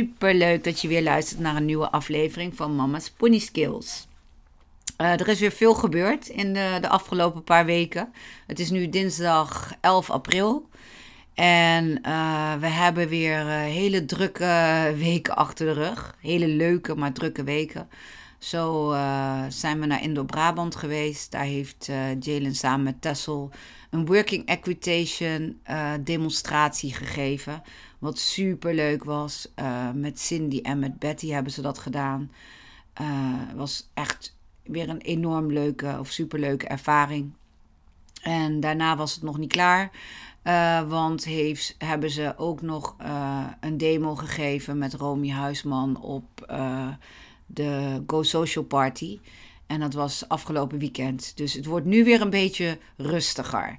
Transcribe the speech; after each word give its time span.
Super 0.00 0.34
leuk 0.34 0.64
dat 0.64 0.80
je 0.80 0.88
weer 0.88 1.02
luistert 1.02 1.40
naar 1.40 1.56
een 1.56 1.64
nieuwe 1.64 1.90
aflevering 1.90 2.56
van 2.56 2.74
Mama's 2.74 3.10
Pony 3.10 3.38
Skills. 3.38 4.06
Uh, 5.00 5.12
er 5.12 5.28
is 5.28 5.40
weer 5.40 5.50
veel 5.52 5.74
gebeurd 5.74 6.28
in 6.28 6.52
de, 6.52 6.78
de, 6.80 6.88
afgelopen 6.88 7.44
paar 7.44 7.64
weken. 7.64 8.12
Het 8.46 8.58
is 8.58 8.70
nu 8.70 8.88
dinsdag 8.88 9.74
11 9.80 10.10
april. 10.10 10.68
En 11.34 12.00
uh, 12.06 12.54
we 12.54 12.66
hebben 12.66 13.08
weer 13.08 13.46
uh, 13.46 13.52
hele 13.52 14.04
drukke 14.04 14.94
weken 14.96 15.36
achter 15.36 15.66
de 15.66 15.72
rug. 15.72 16.16
Hele 16.20 16.48
leuke, 16.48 16.94
maar 16.94 17.12
drukke 17.12 17.44
weken. 17.44 17.88
Zo 18.38 18.90
zijn 19.48 19.80
we 19.80 19.86
naar 19.86 20.02
Indo-Brabant 20.02 20.76
geweest. 20.76 21.30
Daar 21.30 21.44
heeft 21.44 21.88
Jalen 22.20 22.54
samen 22.54 22.82
met 22.82 23.02
Tessel 23.02 23.50
een 23.90 24.06
working 24.06 24.46
equitation 24.46 25.60
demonstratie 26.00 26.94
gegeven. 26.94 27.62
Wat 28.00 28.18
super 28.18 28.74
leuk 28.74 29.04
was. 29.04 29.52
met 29.94 30.20
Cindy 30.20 30.60
en 30.62 30.78
met 30.78 30.98
Betty 30.98 31.28
hebben 31.28 31.52
ze 31.52 31.62
dat 31.62 31.78
gedaan. 31.78 32.30
Het 32.92 33.56
was 33.56 33.88
echt 33.94 34.36
weer 34.62 34.88
een 34.88 35.00
enorm 35.00 35.52
leuke 35.52 35.96
of 35.98 36.10
superleuke 36.10 36.66
ervaring. 36.66 37.32
En 38.22 38.60
daarna 38.60 38.96
was 38.96 39.14
het 39.14 39.22
nog 39.22 39.38
niet 39.38 39.52
klaar. 39.52 39.90
Uh, 40.44 40.88
want 40.88 41.24
heeft, 41.24 41.74
hebben 41.78 42.10
ze 42.10 42.34
ook 42.36 42.62
nog 42.62 42.96
uh, 43.02 43.46
een 43.60 43.78
demo 43.78 44.14
gegeven 44.14 44.78
met 44.78 44.94
Romy 44.94 45.30
Huisman 45.30 46.02
op 46.02 46.46
uh, 46.50 46.88
de 47.46 48.02
Go 48.06 48.22
Social 48.22 48.64
Party. 48.64 49.20
En 49.66 49.80
dat 49.80 49.94
was 49.94 50.28
afgelopen 50.28 50.78
weekend. 50.78 51.36
Dus 51.36 51.52
het 51.52 51.66
wordt 51.66 51.86
nu 51.86 52.04
weer 52.04 52.20
een 52.20 52.30
beetje 52.30 52.78
rustiger. 52.96 53.78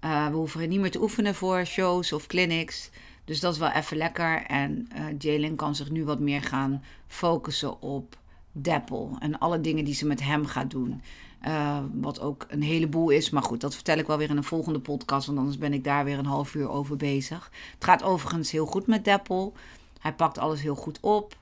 we 0.00 0.30
hoeven 0.32 0.68
niet 0.68 0.80
meer 0.80 0.90
te 0.90 1.02
oefenen 1.02 1.34
voor 1.34 1.64
shows 1.64 2.12
of 2.12 2.26
clinics. 2.26 2.90
Dus 3.28 3.40
dat 3.40 3.52
is 3.52 3.58
wel 3.58 3.70
even 3.70 3.96
lekker. 3.96 4.42
En 4.46 4.88
Jalen 5.18 5.56
kan 5.56 5.74
zich 5.74 5.90
nu 5.90 6.04
wat 6.04 6.20
meer 6.20 6.42
gaan 6.42 6.82
focussen 7.06 7.82
op 7.82 8.16
Dapple 8.52 9.08
en 9.18 9.38
alle 9.38 9.60
dingen 9.60 9.84
die 9.84 9.94
ze 9.94 10.06
met 10.06 10.22
hem 10.22 10.46
gaat 10.46 10.70
doen. 10.70 11.02
Uh, 11.46 11.78
wat 11.92 12.20
ook 12.20 12.46
een 12.48 12.62
heleboel 12.62 13.10
is. 13.10 13.30
Maar 13.30 13.42
goed, 13.42 13.60
dat 13.60 13.74
vertel 13.74 13.98
ik 13.98 14.06
wel 14.06 14.18
weer 14.18 14.30
in 14.30 14.36
een 14.36 14.44
volgende 14.44 14.80
podcast. 14.80 15.26
Want 15.26 15.38
anders 15.38 15.58
ben 15.58 15.72
ik 15.72 15.84
daar 15.84 16.04
weer 16.04 16.18
een 16.18 16.26
half 16.26 16.54
uur 16.54 16.68
over 16.68 16.96
bezig. 16.96 17.50
Het 17.74 17.84
gaat 17.84 18.02
overigens 18.02 18.50
heel 18.50 18.66
goed 18.66 18.86
met 18.86 19.04
Dapple. 19.04 19.52
Hij 20.00 20.12
pakt 20.14 20.38
alles 20.38 20.62
heel 20.62 20.74
goed 20.74 20.98
op. 21.00 21.36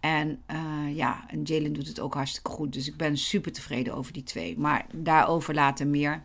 En 0.00 0.42
uh, 0.50 0.96
ja, 0.96 1.24
en 1.28 1.42
Jalen 1.42 1.72
doet 1.72 1.88
het 1.88 2.00
ook 2.00 2.14
hartstikke 2.14 2.50
goed. 2.50 2.72
Dus 2.72 2.88
ik 2.88 2.96
ben 2.96 3.16
super 3.16 3.52
tevreden 3.52 3.94
over 3.94 4.12
die 4.12 4.22
twee. 4.22 4.58
Maar 4.58 4.86
daarover 4.92 5.54
later 5.54 5.86
meer. 5.86 6.22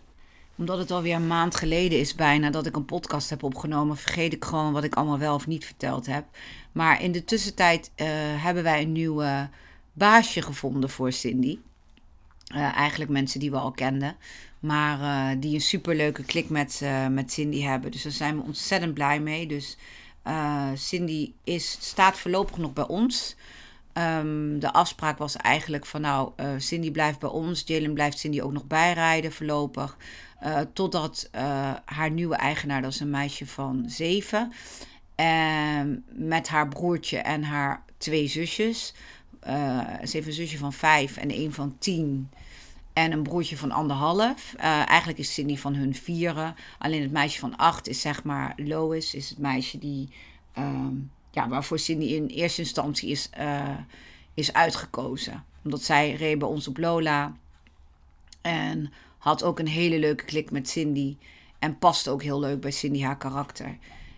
Omdat 0.62 0.78
het 0.78 0.92
alweer 0.92 1.16
een 1.16 1.28
maand 1.28 1.56
geleden 1.56 2.00
is 2.00 2.16
bijna 2.16 2.50
dat 2.50 2.66
ik 2.66 2.76
een 2.76 2.86
podcast 2.86 3.30
heb 3.30 3.44
opgenomen, 3.44 3.98
vergeet 3.98 4.34
ik 4.34 4.46
gewoon 4.46 4.74
wat 4.74 4.84
ik 4.84 4.96
allemaal 4.96 5.18
wel 5.18 5.36
of 5.36 5.48
niet 5.48 5.66
verteld 5.66 6.06
heb. 6.06 6.26
Maar 6.72 7.02
in 7.02 7.12
de 7.12 7.26
tussentijd 7.26 7.92
uh, 7.96 8.08
hebben 8.44 8.64
wij 8.64 8.82
een 8.82 8.92
nieuwe 8.92 9.50
baasje 9.94 10.42
gevonden 10.42 10.90
voor 10.90 11.12
Cindy. 11.12 11.60
Uh, 12.56 12.76
eigenlijk 12.76 13.12
mensen 13.12 13.40
die 13.40 13.52
we 13.52 13.58
al 13.58 13.72
kenden. 13.72 14.16
Maar 14.60 15.00
uh, 15.00 15.42
die 15.42 15.54
een 15.54 15.62
superleuke 15.62 16.24
klik 16.24 16.50
met, 16.50 16.82
met 17.10 17.32
Cindy 17.32 17.62
hebben. 17.62 17.92
Dus 17.92 18.04
daar 18.04 18.12
zijn 18.12 18.38
we 18.38 18.44
ontzettend 18.44 18.94
blij 18.94 19.20
mee. 19.20 19.48
Dus 19.48 19.78
Cindy 20.74 21.32
is, 21.44 21.78
staat 21.80 22.18
voorlopig 22.18 22.58
nog 22.58 22.74
bij 22.74 22.88
ons. 22.88 23.36
Um, 23.94 24.60
de 24.60 24.74
afspraak 24.74 25.18
was 25.18 25.36
eigenlijk 25.36 25.86
van 25.86 26.02
nou, 26.02 26.32
Cindy 26.58 26.92
blijft 26.92 27.20
bij 27.20 27.30
ons. 27.30 27.64
Jalen 27.66 27.94
blijft 27.94 28.20
Cindy 28.20 28.42
ook 28.42 28.52
nog 28.52 28.68
bijrijden 28.68 29.32
voorlopig. 29.32 29.98
Totdat 30.74 31.30
haar 31.86 32.12
nieuwe 32.12 32.36
eigenaar, 32.36 32.82
dat 32.82 32.92
is 32.92 33.00
een 33.00 33.10
meisje 33.10 33.48
van 33.48 33.84
zeven. 33.88 34.52
En 35.16 36.04
met 36.10 36.48
haar 36.48 36.68
broertje 36.68 37.18
en 37.18 37.44
haar 37.44 37.84
twee 37.98 38.28
zusjes 38.28 38.94
uh, 39.48 39.80
ze 40.04 40.10
heeft 40.12 40.28
een 40.28 40.34
zusje 40.34 40.58
van 40.58 40.74
vijf 40.74 41.18
en 41.18 41.32
een 41.32 41.54
van 41.54 41.76
tien. 41.80 42.30
En 42.94 43.12
een 43.12 43.24
broertje 43.24 43.58
van 43.58 43.72
anderhalf. 43.72 44.54
Eigenlijk 44.56 45.20
is 45.20 45.34
Cindy 45.34 45.58
van 45.58 45.76
hun 45.76 45.96
vieren. 45.96 46.56
Alleen 46.78 47.02
het 47.02 47.12
meisje 47.12 47.40
van 47.40 47.56
acht 47.56 47.88
is 47.88 48.02
zeg 48.02 48.24
maar 48.24 48.54
Lois. 48.58 49.14
Is 49.14 49.30
het 49.30 49.38
meisje 49.38 49.78
die, 49.78 50.10
uh, 50.58 50.88
ja, 51.32 51.48
waarvoor 51.48 51.80
Cindy 51.80 52.06
in 52.06 52.26
eerste 52.26 52.62
instantie 52.62 53.10
is, 53.10 53.30
is 54.34 54.54
uitgekozen. 54.54 55.44
Omdat 55.64 55.84
zij 55.84 56.14
reed 56.14 56.40
bij 56.40 56.48
ons 56.48 56.68
op 56.68 56.78
Lola. 56.78 57.36
En 58.42 58.92
had 59.22 59.44
ook 59.44 59.60
een 59.60 59.68
hele 59.68 60.00
leuke 60.00 60.26
klik 60.26 60.52
met 60.52 60.70
Cindy. 60.70 61.18
En 61.60 61.78
past 61.78 62.08
ook 62.08 62.24
heel 62.24 62.40
leuk 62.40 62.62
bij 62.62 62.72
Cindy 62.72 63.02
haar 63.02 63.18
karakter. 63.18 63.78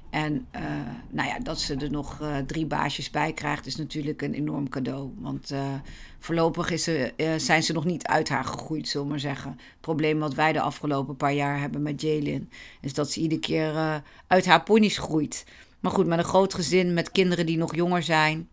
En 0.09 0.47
uh, 0.55 0.61
nou 1.09 1.27
ja, 1.27 1.39
dat 1.39 1.59
ze 1.59 1.75
er 1.75 1.91
nog 1.91 2.19
uh, 2.21 2.37
drie 2.37 2.65
baasjes 2.65 3.09
bij 3.09 3.33
krijgt, 3.33 3.65
is 3.65 3.75
natuurlijk 3.75 4.21
een 4.21 4.33
enorm 4.33 4.69
cadeau. 4.69 5.11
Want 5.17 5.51
uh, 5.51 5.73
voorlopig 6.19 6.71
is 6.71 6.83
ze, 6.83 7.13
zijn 7.37 7.63
ze 7.63 7.73
nog 7.73 7.85
niet 7.85 8.07
uit 8.07 8.29
haar 8.29 8.43
gegroeid, 8.43 8.87
zullen 8.87 9.05
we 9.05 9.11
maar 9.11 9.21
zeggen. 9.21 9.51
Het 9.51 9.81
probleem 9.81 10.19
wat 10.19 10.33
wij 10.33 10.53
de 10.53 10.61
afgelopen 10.61 11.15
paar 11.15 11.33
jaar 11.33 11.59
hebben 11.59 11.81
met 11.81 12.01
Jalen, 12.01 12.49
is 12.81 12.93
dat 12.93 13.11
ze 13.11 13.19
iedere 13.19 13.41
keer 13.41 14.03
uit 14.27 14.45
haar 14.45 14.63
ponies 14.63 14.97
groeit. 14.97 15.45
Maar 15.79 15.91
goed, 15.91 16.07
met 16.07 16.17
een 16.17 16.23
groot 16.23 16.53
gezin, 16.53 16.93
met 16.93 17.11
kinderen 17.11 17.45
die 17.45 17.57
nog 17.57 17.75
jonger 17.75 18.03
zijn, 18.03 18.47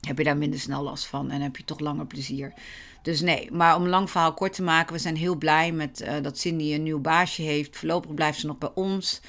heb 0.00 0.18
je 0.18 0.24
daar 0.24 0.36
minder 0.36 0.60
snel 0.60 0.82
last 0.82 1.06
van 1.06 1.30
en 1.30 1.40
heb 1.40 1.56
je 1.56 1.64
toch 1.64 1.80
langer 1.80 2.06
plezier. 2.06 2.52
Dus 3.02 3.20
nee, 3.20 3.50
maar 3.52 3.76
om 3.76 3.82
een 3.82 3.88
lang 3.88 4.10
verhaal 4.10 4.34
kort 4.34 4.52
te 4.52 4.62
maken, 4.62 4.92
we 4.92 4.98
zijn 4.98 5.16
heel 5.16 5.36
blij 5.36 5.72
met 5.72 6.04
dat 6.22 6.38
Cindy 6.38 6.74
een 6.74 6.82
nieuw 6.82 7.00
baasje 7.00 7.42
heeft. 7.42 7.76
Voorlopig 7.76 8.14
blijft 8.14 8.40
ze 8.40 8.46
nog 8.46 8.58
bij 8.58 8.70
ons. 8.74 9.20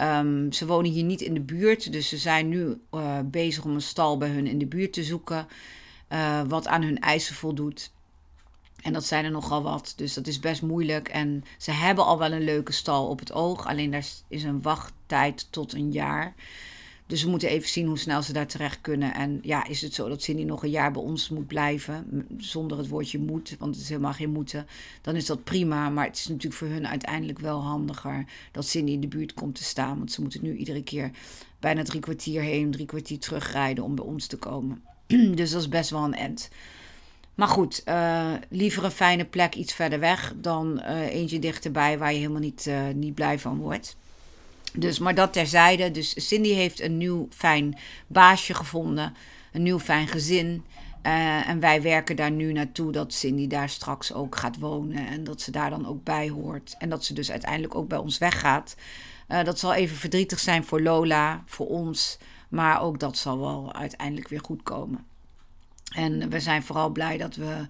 Um, 0.00 0.52
ze 0.52 0.66
wonen 0.66 0.90
hier 0.90 1.04
niet 1.04 1.20
in 1.20 1.34
de 1.34 1.40
buurt, 1.40 1.92
dus 1.92 2.08
ze 2.08 2.16
zijn 2.16 2.48
nu 2.48 2.80
uh, 2.94 3.18
bezig 3.24 3.64
om 3.64 3.74
een 3.74 3.80
stal 3.80 4.16
bij 4.18 4.28
hun 4.28 4.46
in 4.46 4.58
de 4.58 4.66
buurt 4.66 4.92
te 4.92 5.04
zoeken. 5.04 5.46
Uh, 6.08 6.40
wat 6.48 6.66
aan 6.66 6.82
hun 6.82 6.98
eisen 6.98 7.34
voldoet. 7.34 7.90
En 8.82 8.92
dat 8.92 9.04
zijn 9.04 9.24
er 9.24 9.30
nogal 9.30 9.62
wat, 9.62 9.92
dus 9.96 10.14
dat 10.14 10.26
is 10.26 10.40
best 10.40 10.62
moeilijk. 10.62 11.08
En 11.08 11.44
ze 11.58 11.70
hebben 11.70 12.04
al 12.04 12.18
wel 12.18 12.32
een 12.32 12.44
leuke 12.44 12.72
stal 12.72 13.08
op 13.08 13.18
het 13.18 13.32
oog, 13.32 13.66
alleen 13.66 13.90
daar 13.90 14.06
is 14.28 14.42
een 14.42 14.62
wachttijd 14.62 15.46
tot 15.50 15.72
een 15.74 15.92
jaar. 15.92 16.34
Dus 17.06 17.22
we 17.22 17.30
moeten 17.30 17.48
even 17.48 17.68
zien 17.68 17.86
hoe 17.86 17.98
snel 17.98 18.22
ze 18.22 18.32
daar 18.32 18.46
terecht 18.46 18.80
kunnen. 18.80 19.14
En 19.14 19.38
ja, 19.42 19.66
is 19.66 19.82
het 19.82 19.94
zo 19.94 20.08
dat 20.08 20.22
Cindy 20.22 20.42
nog 20.42 20.62
een 20.62 20.70
jaar 20.70 20.92
bij 20.92 21.02
ons 21.02 21.28
moet 21.28 21.46
blijven, 21.46 22.26
zonder 22.38 22.78
het 22.78 22.88
woordje 22.88 23.18
moet, 23.18 23.56
want 23.58 23.74
het 23.74 23.84
is 23.84 23.88
helemaal 23.88 24.12
geen 24.12 24.30
moeten, 24.30 24.66
dan 25.02 25.16
is 25.16 25.26
dat 25.26 25.44
prima. 25.44 25.90
Maar 25.90 26.06
het 26.06 26.16
is 26.16 26.26
natuurlijk 26.26 26.54
voor 26.54 26.68
hun 26.68 26.86
uiteindelijk 26.86 27.38
wel 27.38 27.62
handiger 27.62 28.24
dat 28.52 28.66
Cindy 28.66 28.92
in 28.92 29.00
de 29.00 29.08
buurt 29.08 29.34
komt 29.34 29.54
te 29.54 29.64
staan. 29.64 29.98
Want 29.98 30.12
ze 30.12 30.20
moeten 30.20 30.42
nu 30.42 30.56
iedere 30.56 30.82
keer 30.82 31.10
bijna 31.60 31.82
drie 31.82 32.00
kwartier 32.00 32.42
heen, 32.42 32.70
drie 32.70 32.86
kwartier 32.86 33.18
terugrijden 33.18 33.84
om 33.84 33.94
bij 33.94 34.04
ons 34.04 34.26
te 34.26 34.36
komen. 34.36 34.82
dus 35.34 35.50
dat 35.50 35.60
is 35.60 35.68
best 35.68 35.90
wel 35.90 36.04
een 36.04 36.14
end. 36.14 36.48
Maar 37.34 37.48
goed, 37.48 37.82
uh, 37.88 38.32
liever 38.48 38.84
een 38.84 38.90
fijne 38.90 39.24
plek 39.24 39.54
iets 39.54 39.72
verder 39.74 40.00
weg 40.00 40.34
dan 40.36 40.82
uh, 40.82 41.00
eentje 41.00 41.38
dichterbij 41.38 41.98
waar 41.98 42.12
je 42.12 42.18
helemaal 42.18 42.40
niet, 42.40 42.66
uh, 42.68 42.88
niet 42.94 43.14
blij 43.14 43.38
van 43.38 43.58
wordt. 43.58 43.96
Dus, 44.78 44.98
maar 44.98 45.14
dat 45.14 45.32
terzijde. 45.32 45.90
Dus 45.90 46.28
Cindy 46.28 46.52
heeft 46.52 46.80
een 46.80 46.96
nieuw 46.96 47.28
fijn 47.30 47.78
baasje 48.06 48.54
gevonden. 48.54 49.14
Een 49.52 49.62
nieuw 49.62 49.78
fijn 49.78 50.08
gezin. 50.08 50.64
Uh, 51.02 51.48
en 51.48 51.60
wij 51.60 51.82
werken 51.82 52.16
daar 52.16 52.30
nu 52.30 52.52
naartoe 52.52 52.92
dat 52.92 53.12
Cindy 53.12 53.46
daar 53.46 53.68
straks 53.68 54.12
ook 54.12 54.36
gaat 54.36 54.58
wonen. 54.58 55.06
En 55.06 55.24
dat 55.24 55.40
ze 55.40 55.50
daar 55.50 55.70
dan 55.70 55.86
ook 55.86 56.04
bij 56.04 56.28
hoort. 56.28 56.74
En 56.78 56.88
dat 56.88 57.04
ze 57.04 57.14
dus 57.14 57.30
uiteindelijk 57.30 57.74
ook 57.74 57.88
bij 57.88 57.98
ons 57.98 58.18
weggaat. 58.18 58.76
Uh, 59.28 59.44
dat 59.44 59.58
zal 59.58 59.74
even 59.74 59.96
verdrietig 59.96 60.38
zijn 60.38 60.64
voor 60.64 60.82
Lola, 60.82 61.42
voor 61.46 61.66
ons. 61.66 62.18
Maar 62.48 62.82
ook 62.82 63.00
dat 63.00 63.16
zal 63.16 63.38
wel 63.38 63.72
uiteindelijk 63.72 64.28
weer 64.28 64.40
goed 64.44 64.62
komen. 64.62 65.04
En 65.94 66.30
we 66.30 66.40
zijn 66.40 66.62
vooral 66.62 66.90
blij 66.90 67.16
dat 67.16 67.34
we 67.34 67.66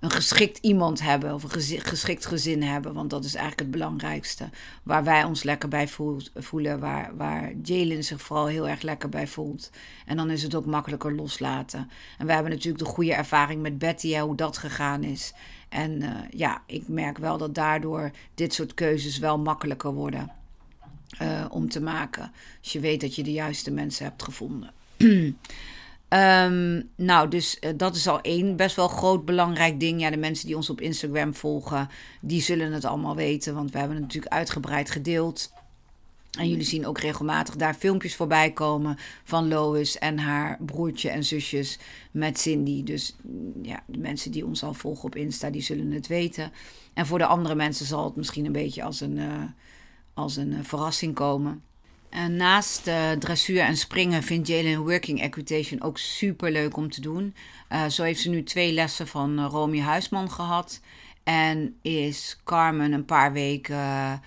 een 0.00 0.10
geschikt 0.10 0.58
iemand 0.58 1.02
hebben 1.02 1.34
of 1.34 1.42
een 1.42 1.80
geschikt 1.80 2.26
gezin 2.26 2.62
hebben. 2.62 2.94
Want 2.94 3.10
dat 3.10 3.24
is 3.24 3.34
eigenlijk 3.34 3.62
het 3.62 3.70
belangrijkste. 3.70 4.48
Waar 4.82 5.04
wij 5.04 5.24
ons 5.24 5.42
lekker 5.42 5.68
bij 5.68 5.88
voelen. 6.34 6.80
Waar, 6.80 7.16
waar 7.16 7.52
Jalen 7.62 8.04
zich 8.04 8.20
vooral 8.20 8.46
heel 8.46 8.68
erg 8.68 8.82
lekker 8.82 9.08
bij 9.08 9.26
voelt. 9.26 9.70
En 10.06 10.16
dan 10.16 10.30
is 10.30 10.42
het 10.42 10.54
ook 10.54 10.66
makkelijker 10.66 11.14
loslaten. 11.14 11.90
En 12.18 12.26
we 12.26 12.32
hebben 12.32 12.52
natuurlijk 12.52 12.84
de 12.84 12.90
goede 12.90 13.14
ervaring 13.14 13.62
met 13.62 13.78
Betty, 13.78 14.18
hoe 14.18 14.36
dat 14.36 14.58
gegaan 14.58 15.02
is. 15.02 15.32
En 15.68 16.02
uh, 16.02 16.10
ja, 16.30 16.62
ik 16.66 16.88
merk 16.88 17.18
wel 17.18 17.38
dat 17.38 17.54
daardoor 17.54 18.10
dit 18.34 18.54
soort 18.54 18.74
keuzes 18.74 19.18
wel 19.18 19.38
makkelijker 19.38 19.92
worden 19.92 20.32
uh, 21.22 21.44
om 21.50 21.68
te 21.68 21.80
maken. 21.80 22.32
Als 22.62 22.72
je 22.72 22.80
weet 22.80 23.00
dat 23.00 23.14
je 23.14 23.22
de 23.22 23.32
juiste 23.32 23.70
mensen 23.70 24.04
hebt 24.04 24.22
gevonden. 24.22 24.70
Um, 26.16 26.90
nou, 26.96 27.28
dus 27.28 27.56
uh, 27.60 27.70
dat 27.76 27.96
is 27.96 28.06
al 28.06 28.20
één 28.20 28.56
best 28.56 28.76
wel 28.76 28.88
groot 28.88 29.24
belangrijk 29.24 29.80
ding. 29.80 30.00
Ja, 30.00 30.10
de 30.10 30.16
mensen 30.16 30.46
die 30.46 30.56
ons 30.56 30.70
op 30.70 30.80
Instagram 30.80 31.34
volgen, 31.34 31.88
die 32.20 32.42
zullen 32.42 32.72
het 32.72 32.84
allemaal 32.84 33.16
weten. 33.16 33.54
Want 33.54 33.70
we 33.70 33.78
hebben 33.78 33.96
het 33.96 34.06
natuurlijk 34.06 34.32
uitgebreid 34.32 34.90
gedeeld. 34.90 35.52
En 36.38 36.48
jullie 36.48 36.64
zien 36.64 36.86
ook 36.86 36.98
regelmatig 36.98 37.56
daar 37.56 37.74
filmpjes 37.74 38.16
voorbij 38.16 38.52
komen 38.52 38.96
van 39.24 39.48
Lois 39.48 39.98
en 39.98 40.18
haar 40.18 40.58
broertje 40.60 41.10
en 41.10 41.24
zusjes 41.24 41.78
met 42.10 42.40
Cindy. 42.40 42.84
Dus 42.84 43.16
mm, 43.22 43.64
ja, 43.64 43.82
de 43.86 43.98
mensen 43.98 44.30
die 44.30 44.46
ons 44.46 44.62
al 44.62 44.74
volgen 44.74 45.04
op 45.04 45.16
Insta, 45.16 45.50
die 45.50 45.62
zullen 45.62 45.90
het 45.90 46.06
weten. 46.06 46.52
En 46.94 47.06
voor 47.06 47.18
de 47.18 47.26
andere 47.26 47.54
mensen 47.54 47.86
zal 47.86 48.04
het 48.04 48.16
misschien 48.16 48.44
een 48.44 48.52
beetje 48.52 48.82
als 48.82 49.00
een, 49.00 49.16
uh, 49.16 49.42
als 50.14 50.36
een 50.36 50.52
uh, 50.52 50.58
verrassing 50.62 51.14
komen. 51.14 51.62
En 52.10 52.36
naast 52.36 52.86
uh, 52.86 53.10
dressuur 53.10 53.60
en 53.60 53.76
springen 53.76 54.22
vindt 54.22 54.48
Jalen 54.48 54.80
working 54.80 55.20
equitation 55.20 55.82
ook 55.82 55.98
super 55.98 56.50
leuk 56.50 56.76
om 56.76 56.90
te 56.90 57.00
doen. 57.00 57.34
Uh, 57.72 57.86
zo 57.86 58.02
heeft 58.02 58.20
ze 58.20 58.28
nu 58.28 58.42
twee 58.42 58.72
lessen 58.72 59.06
van 59.06 59.38
uh, 59.38 59.46
Romy 59.50 59.80
Huisman 59.80 60.30
gehad. 60.30 60.80
En 61.24 61.76
is 61.82 62.40
Carmen 62.44 62.92
een 62.92 63.04
paar 63.04 63.32
weken 63.32 64.22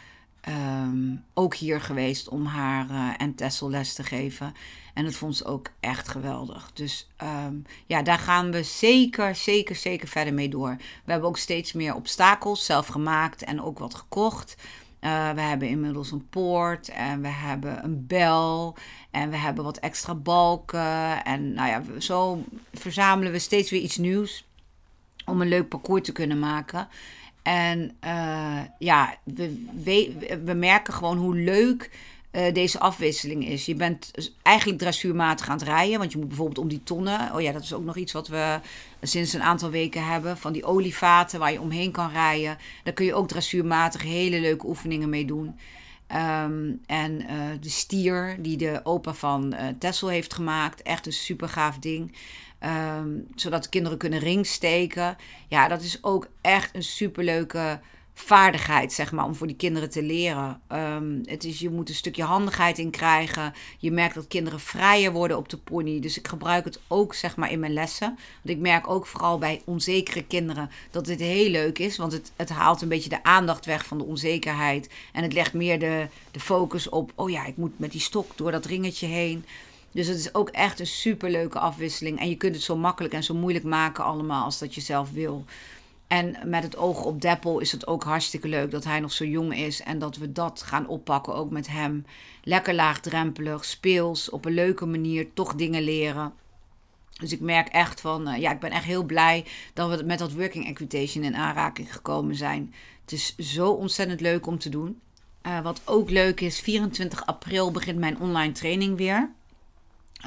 um, 0.47 1.23
ook 1.33 1.55
hier 1.55 1.81
geweest 1.81 2.29
om 2.29 2.45
haar 2.45 3.15
en 3.17 3.35
Tessel 3.35 3.69
les 3.69 3.93
te 3.93 4.03
geven. 4.03 4.53
En 4.93 5.05
dat 5.05 5.13
vond 5.13 5.37
ze 5.37 5.45
ook 5.45 5.69
echt 5.79 6.07
geweldig. 6.07 6.71
Dus 6.73 7.07
um, 7.45 7.63
ja, 7.85 8.01
daar 8.01 8.19
gaan 8.19 8.51
we 8.51 8.63
zeker, 8.63 9.35
zeker, 9.35 9.75
zeker 9.75 10.07
verder 10.07 10.33
mee 10.33 10.49
door. 10.49 10.75
We 11.05 11.11
hebben 11.11 11.29
ook 11.29 11.37
steeds 11.37 11.73
meer 11.73 11.95
obstakels 11.95 12.65
zelf 12.65 12.87
gemaakt 12.87 13.43
en 13.43 13.61
ook 13.61 13.79
wat 13.79 13.95
gekocht. 13.95 14.55
Uh, 15.01 15.31
we 15.31 15.41
hebben 15.41 15.67
inmiddels 15.67 16.11
een 16.11 16.29
poort 16.29 16.89
en 16.89 17.21
we 17.21 17.27
hebben 17.27 17.83
een 17.83 18.07
bel 18.07 18.75
en 19.11 19.29
we 19.29 19.37
hebben 19.37 19.63
wat 19.63 19.77
extra 19.77 20.15
balken. 20.15 21.23
En 21.23 21.53
nou 21.53 21.69
ja, 21.69 21.99
zo 21.99 22.43
verzamelen 22.73 23.31
we 23.31 23.39
steeds 23.39 23.71
weer 23.71 23.81
iets 23.81 23.97
nieuws 23.97 24.47
om 25.25 25.41
een 25.41 25.47
leuk 25.47 25.67
parcours 25.67 26.03
te 26.03 26.11
kunnen 26.11 26.39
maken. 26.39 26.87
En 27.41 27.91
uh, 28.05 28.59
ja, 28.79 29.17
we, 29.23 29.65
we, 29.83 30.41
we 30.45 30.53
merken 30.53 30.93
gewoon 30.93 31.17
hoe 31.17 31.35
leuk 31.35 31.91
uh, 32.31 32.53
deze 32.53 32.79
afwisseling 32.79 33.47
is. 33.47 33.65
Je 33.65 33.75
bent 33.75 34.11
eigenlijk 34.41 34.79
dressuurmatig 34.79 35.49
aan 35.49 35.57
het 35.57 35.67
rijden, 35.67 35.99
want 35.99 36.11
je 36.11 36.17
moet 36.17 36.27
bijvoorbeeld 36.27 36.57
om 36.57 36.67
die 36.67 36.83
tonnen. 36.83 37.35
Oh 37.35 37.41
ja, 37.41 37.51
dat 37.51 37.63
is 37.63 37.73
ook 37.73 37.83
nog 37.83 37.97
iets 37.97 38.11
wat 38.11 38.27
we 38.27 38.59
sinds 39.01 39.33
een 39.33 39.43
aantal 39.43 39.69
weken 39.69 40.05
hebben. 40.05 40.37
Van 40.37 40.53
die 40.53 40.65
olievaten 40.65 41.39
waar 41.39 41.51
je 41.51 41.61
omheen 41.61 41.91
kan 41.91 42.11
rijden. 42.11 42.57
Daar 42.83 42.93
kun 42.93 43.05
je 43.05 43.13
ook 43.13 43.27
dressuurmatig 43.27 44.03
hele 44.03 44.39
leuke 44.39 44.67
oefeningen 44.67 45.09
mee 45.09 45.25
doen. 45.25 45.59
Um, 46.15 46.81
en 46.85 47.21
uh, 47.21 47.27
de 47.61 47.69
stier 47.69 48.37
die 48.39 48.57
de 48.57 48.79
opa 48.83 49.13
van 49.13 49.53
uh, 49.53 49.67
Tessel 49.79 50.07
heeft 50.07 50.33
gemaakt. 50.33 50.81
Echt 50.81 51.05
een 51.05 51.13
super 51.13 51.49
gaaf 51.49 51.77
ding. 51.77 52.15
Um, 52.97 53.27
zodat 53.35 53.63
de 53.63 53.69
kinderen 53.69 53.97
kunnen 53.97 54.19
ringsteken. 54.19 55.17
Ja, 55.47 55.67
dat 55.67 55.81
is 55.81 56.03
ook 56.03 56.27
echt 56.41 56.75
een 56.75 56.83
super 56.83 57.23
leuke 57.23 57.79
vaardigheid, 58.19 58.93
zeg 58.93 59.11
maar, 59.11 59.25
om 59.25 59.35
voor 59.35 59.47
die 59.47 59.55
kinderen 59.55 59.89
te 59.89 60.03
leren. 60.03 60.61
Um, 60.71 61.21
het 61.25 61.43
is, 61.43 61.59
je 61.59 61.69
moet 61.69 61.89
een 61.89 61.95
stukje 61.95 62.23
handigheid 62.23 62.77
in 62.77 62.89
krijgen. 62.89 63.53
Je 63.77 63.91
merkt 63.91 64.15
dat 64.15 64.27
kinderen 64.27 64.59
vrijer 64.59 65.11
worden 65.11 65.37
op 65.37 65.49
de 65.49 65.57
pony. 65.57 65.99
Dus 65.99 66.17
ik 66.17 66.27
gebruik 66.27 66.65
het 66.65 66.79
ook, 66.87 67.13
zeg 67.13 67.35
maar, 67.35 67.51
in 67.51 67.59
mijn 67.59 67.73
lessen. 67.73 68.07
Want 68.07 68.57
ik 68.57 68.59
merk 68.59 68.89
ook 68.89 69.07
vooral 69.07 69.37
bij 69.37 69.61
onzekere 69.65 70.23
kinderen 70.23 70.69
dat 70.91 71.05
dit 71.05 71.19
heel 71.19 71.49
leuk 71.49 71.79
is. 71.79 71.97
Want 71.97 72.11
het, 72.11 72.31
het 72.35 72.49
haalt 72.49 72.81
een 72.81 72.87
beetje 72.89 73.09
de 73.09 73.23
aandacht 73.23 73.65
weg 73.65 73.85
van 73.85 73.97
de 73.97 74.03
onzekerheid. 74.03 74.89
En 75.13 75.23
het 75.23 75.33
legt 75.33 75.53
meer 75.53 75.79
de, 75.79 76.07
de 76.31 76.39
focus 76.39 76.89
op, 76.89 77.11
oh 77.15 77.29
ja, 77.29 77.45
ik 77.45 77.57
moet 77.57 77.79
met 77.79 77.91
die 77.91 78.01
stok 78.01 78.37
door 78.37 78.51
dat 78.51 78.65
ringetje 78.65 79.07
heen. 79.07 79.45
Dus 79.91 80.07
het 80.07 80.17
is 80.17 80.33
ook 80.33 80.49
echt 80.49 80.79
een 80.79 80.87
superleuke 80.87 81.59
afwisseling. 81.59 82.19
En 82.19 82.29
je 82.29 82.35
kunt 82.35 82.55
het 82.55 82.63
zo 82.63 82.77
makkelijk 82.77 83.13
en 83.13 83.23
zo 83.23 83.33
moeilijk 83.33 83.65
maken 83.65 84.03
allemaal 84.03 84.43
als 84.43 84.59
dat 84.59 84.75
je 84.75 84.81
zelf 84.81 85.11
wil. 85.11 85.45
En 86.09 86.35
met 86.45 86.63
het 86.63 86.77
oog 86.77 87.03
op 87.03 87.21
Deppel 87.21 87.59
is 87.59 87.71
het 87.71 87.87
ook 87.87 88.03
hartstikke 88.03 88.47
leuk 88.47 88.71
dat 88.71 88.83
hij 88.83 88.99
nog 88.99 89.11
zo 89.11 89.25
jong 89.25 89.55
is. 89.55 89.81
En 89.81 89.99
dat 89.99 90.17
we 90.17 90.31
dat 90.31 90.61
gaan 90.61 90.87
oppakken 90.87 91.35
ook 91.35 91.51
met 91.51 91.67
hem. 91.67 92.05
Lekker 92.43 92.73
laagdrempelig, 92.73 93.65
speels, 93.65 94.29
op 94.29 94.45
een 94.45 94.53
leuke 94.53 94.85
manier 94.85 95.33
toch 95.33 95.55
dingen 95.55 95.81
leren. 95.81 96.33
Dus 97.19 97.31
ik 97.31 97.39
merk 97.39 97.67
echt 97.67 98.01
van, 98.01 98.27
uh, 98.27 98.37
ja, 98.37 98.51
ik 98.51 98.59
ben 98.59 98.71
echt 98.71 98.83
heel 98.83 99.03
blij 99.03 99.45
dat 99.73 99.97
we 99.97 100.03
met 100.03 100.19
dat 100.19 100.33
working 100.33 100.67
equitation 100.67 101.23
in 101.23 101.35
aanraking 101.35 101.93
gekomen 101.93 102.35
zijn. 102.35 102.73
Het 103.01 103.11
is 103.11 103.35
zo 103.37 103.71
ontzettend 103.71 104.21
leuk 104.21 104.47
om 104.47 104.59
te 104.59 104.69
doen. 104.69 104.99
Uh, 105.43 105.61
wat 105.61 105.81
ook 105.85 106.09
leuk 106.09 106.41
is, 106.41 106.59
24 106.59 107.25
april 107.25 107.71
begint 107.71 107.99
mijn 107.99 108.19
online 108.19 108.51
training 108.51 108.97
weer. 108.97 109.29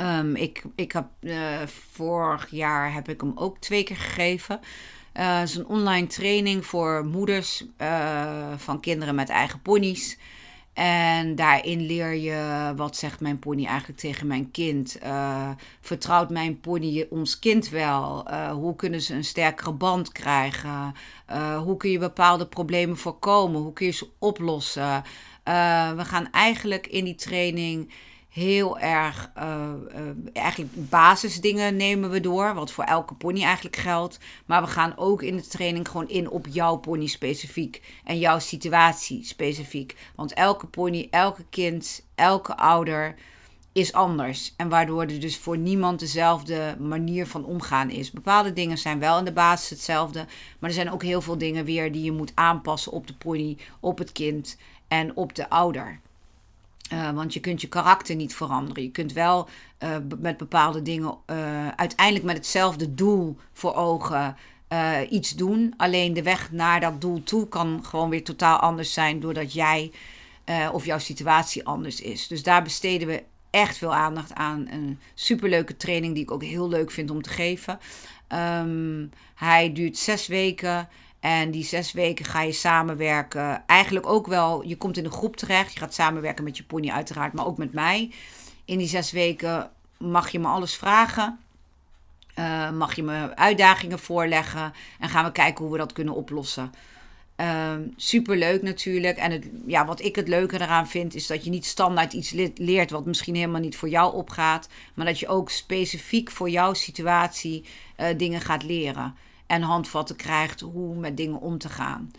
Um, 0.01 0.37
ik, 0.37 0.63
ik 0.75 0.93
heb, 0.93 1.07
uh, 1.21 1.67
vorig 1.67 2.51
jaar 2.51 2.93
heb 2.93 3.09
ik 3.09 3.21
hem 3.21 3.33
ook 3.35 3.59
twee 3.59 3.85
keer 3.85 3.97
gegeven. 3.97 4.61
Uh, 5.17 5.39
het 5.39 5.49
is 5.49 5.57
een 5.57 5.67
online 5.67 6.07
training 6.07 6.67
voor 6.67 7.05
moeders 7.05 7.65
uh, 7.79 8.53
van 8.57 8.81
kinderen 8.81 9.15
met 9.15 9.29
eigen 9.29 9.63
ponies. 9.63 10.19
En 10.73 11.35
daarin 11.35 11.81
leer 11.81 12.15
je 12.15 12.73
wat 12.77 12.97
zegt 12.97 13.21
mijn 13.21 13.39
pony 13.39 13.67
eigenlijk 13.67 13.99
tegen 13.99 14.27
mijn 14.27 14.51
kind. 14.51 14.99
Uh, 15.05 15.51
vertrouwt 15.81 16.31
mijn 16.31 16.61
pony 16.61 17.07
ons 17.11 17.39
kind 17.39 17.69
wel? 17.69 18.31
hoe 18.53 18.77
kunnen 18.77 19.03
ze 19.03 19.15
een 19.15 19.25
sterkere 19.25 19.73
band 19.73 20.13
krijgen? 20.13 20.95
hoe 21.65 21.77
kun 21.77 21.91
je 21.91 21.99
bepaalde 21.99 22.47
problemen 22.47 22.97
voorkomen? 22.97 23.61
Hoe 23.61 23.73
kun 23.73 23.87
je 23.87 23.93
ze 23.93 24.09
oplossen? 24.19 25.03
we 25.97 26.05
gaan 26.05 26.31
eigenlijk 26.31 26.87
in 26.87 27.05
die 27.05 27.15
training 27.15 27.93
heel 28.33 28.79
erg, 28.79 29.31
uh, 29.39 29.71
uh, 29.95 30.01
eigenlijk 30.33 30.89
basisdingen 30.89 31.77
nemen 31.77 32.11
we 32.11 32.21
door, 32.21 32.55
wat 32.55 32.71
voor 32.71 32.85
elke 32.85 33.15
pony 33.15 33.43
eigenlijk 33.43 33.77
geldt. 33.77 34.19
Maar 34.47 34.63
we 34.63 34.69
gaan 34.69 34.97
ook 34.97 35.23
in 35.23 35.37
de 35.37 35.47
training 35.47 35.89
gewoon 35.89 36.09
in 36.09 36.31
op 36.31 36.47
jouw 36.51 36.77
pony 36.77 37.07
specifiek 37.07 37.83
en 38.05 38.19
jouw 38.19 38.39
situatie 38.39 39.25
specifiek. 39.25 39.97
Want 40.15 40.33
elke 40.33 40.67
pony, 40.67 41.09
elke 41.11 41.45
kind, 41.51 42.07
elke 42.15 42.57
ouder 42.57 43.15
is 43.73 43.93
anders. 43.93 44.55
En 44.57 44.69
waardoor 44.69 45.03
er 45.03 45.21
dus 45.21 45.39
voor 45.39 45.59
niemand 45.59 45.99
dezelfde 45.99 46.77
manier 46.79 47.27
van 47.27 47.45
omgaan 47.45 47.91
is. 47.91 48.11
Bepaalde 48.11 48.53
dingen 48.53 48.79
zijn 48.79 48.99
wel 48.99 49.19
in 49.19 49.25
de 49.25 49.33
basis 49.33 49.71
hetzelfde, 49.71 50.27
maar 50.59 50.71
er 50.71 50.77
zijn 50.77 50.91
ook 50.91 51.03
heel 51.03 51.21
veel 51.21 51.39
dingen 51.39 51.65
weer 51.65 51.93
die 51.93 52.05
je 52.05 52.13
moet 52.13 52.33
aanpassen 52.35 52.93
op 52.93 53.07
de 53.07 53.15
pony, 53.15 53.59
op 53.81 53.99
het 53.99 54.13
kind 54.13 54.57
en 54.89 55.17
op 55.17 55.35
de 55.35 55.49
ouder. 55.49 56.01
Uh, 56.93 57.11
want 57.11 57.35
je 57.35 57.41
kunt 57.41 57.61
je 57.61 57.69
karakter 57.69 58.15
niet 58.17 58.35
veranderen. 58.35 58.83
Je 58.83 58.91
kunt 58.91 59.13
wel 59.13 59.49
uh, 59.83 59.97
met 60.19 60.37
bepaalde 60.37 60.83
dingen 60.83 61.17
uh, 61.27 61.69
uiteindelijk 61.69 62.25
met 62.25 62.37
hetzelfde 62.37 62.95
doel 62.95 63.37
voor 63.53 63.75
ogen 63.75 64.37
iets 65.11 65.35
doen. 65.35 65.75
Alleen 65.77 66.13
de 66.13 66.23
weg 66.23 66.53
naar 66.53 66.81
dat 66.81 67.01
doel 67.01 67.23
toe 67.23 67.49
kan 67.49 67.85
gewoon 67.85 68.11
weer 68.11 68.25
totaal 68.25 68.59
anders 68.59 68.93
zijn 68.93 69.21
doordat 69.21 69.53
jij 69.53 69.93
of 70.73 70.85
jouw 70.85 70.99
situatie 70.99 71.67
anders 71.67 72.01
is. 72.01 72.27
Dus 72.27 72.43
daar 72.43 72.63
besteden 72.63 73.09
we 73.09 73.23
echt 73.51 73.79
veel 73.79 73.95
aandacht 73.95 74.35
aan. 74.35 74.69
Een 74.71 74.99
superleuke 75.15 75.77
training 75.77 76.15
die 76.15 76.23
ik 76.23 76.31
ook 76.31 76.43
heel 76.43 76.69
leuk 76.69 76.91
vind 76.91 77.11
om 77.11 77.23
te 77.23 77.31
geven. 77.31 77.79
Um, 78.29 79.11
hij 79.35 79.73
duurt 79.73 79.99
zes 79.99 80.27
weken. 80.27 80.89
En 81.23 81.51
die 81.51 81.65
zes 81.65 81.93
weken 81.93 82.25
ga 82.25 82.43
je 82.43 82.53
samenwerken. 82.53 83.67
Eigenlijk 83.67 84.07
ook 84.07 84.27
wel, 84.27 84.63
je 84.63 84.77
komt 84.77 84.97
in 84.97 85.05
een 85.05 85.11
groep 85.11 85.37
terecht. 85.37 85.73
Je 85.73 85.79
gaat 85.79 85.95
samenwerken 85.95 86.45
met 86.45 86.57
je 86.57 86.65
pony 86.65 86.91
uiteraard, 86.91 87.33
maar 87.33 87.47
ook 87.47 87.59
met 87.59 87.73
mij. 87.73 88.11
In 88.65 88.79
die 88.79 88.89
zes 88.89 89.11
weken 89.11 89.71
mag 89.97 90.31
je 90.31 90.39
me 90.39 90.47
alles 90.47 90.77
vragen. 90.77 91.39
Uh, 92.39 92.71
mag 92.71 92.95
je 92.95 93.03
me 93.03 93.37
uitdagingen 93.37 93.99
voorleggen. 93.99 94.73
En 94.99 95.09
gaan 95.09 95.25
we 95.25 95.33
kijken 95.33 95.65
hoe 95.65 95.73
we 95.73 95.79
dat 95.79 95.93
kunnen 95.93 96.15
oplossen. 96.15 96.73
Uh, 97.37 97.73
Super 97.97 98.37
leuk 98.37 98.63
natuurlijk. 98.63 99.17
En 99.17 99.31
het, 99.31 99.47
ja, 99.67 99.87
wat 99.87 100.01
ik 100.01 100.17
het 100.17 100.29
leuke 100.29 100.61
eraan 100.61 100.89
vind, 100.89 101.15
is 101.15 101.27
dat 101.27 101.45
je 101.45 101.51
niet 101.51 101.67
standaard 101.67 102.13
iets 102.13 102.31
leert 102.55 102.91
wat 102.91 103.07
misschien 103.07 103.35
helemaal 103.35 103.61
niet 103.61 103.77
voor 103.77 103.89
jou 103.89 104.15
opgaat. 104.15 104.69
Maar 104.95 105.07
dat 105.07 105.19
je 105.19 105.29
ook 105.29 105.51
specifiek 105.51 106.31
voor 106.31 106.51
jouw 106.51 106.75
situatie 106.75 107.65
uh, 108.01 108.07
dingen 108.17 108.41
gaat 108.41 108.63
leren 108.63 109.15
en 109.53 109.63
handvatten 109.63 110.17
krijgt 110.17 110.61
hoe 110.61 110.97
met 110.97 111.17
dingen 111.17 111.41
om 111.41 111.59
te 111.59 111.69
gaan. 111.69 112.11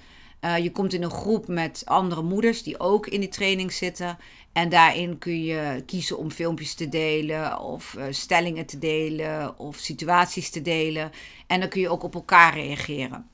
Uh, 0.41 0.57
je 0.57 0.71
komt 0.71 0.93
in 0.93 1.03
een 1.03 1.11
groep 1.11 1.47
met 1.47 1.81
andere 1.85 2.21
moeders 2.21 2.63
die 2.63 2.79
ook 2.79 3.07
in 3.07 3.19
die 3.19 3.29
training 3.29 3.71
zitten. 3.73 4.17
En 4.51 4.69
daarin 4.69 5.17
kun 5.17 5.43
je 5.43 5.83
kiezen 5.85 6.17
om 6.17 6.31
filmpjes 6.31 6.73
te 6.73 6.89
delen, 6.89 7.59
of 7.59 7.95
uh, 7.97 8.03
stellingen 8.09 8.65
te 8.65 8.77
delen, 8.77 9.59
of 9.59 9.77
situaties 9.77 10.49
te 10.49 10.61
delen. 10.61 11.11
En 11.47 11.59
dan 11.59 11.69
kun 11.69 11.81
je 11.81 11.89
ook 11.89 12.03
op 12.03 12.15
elkaar 12.15 12.53
reageren. 12.53 13.29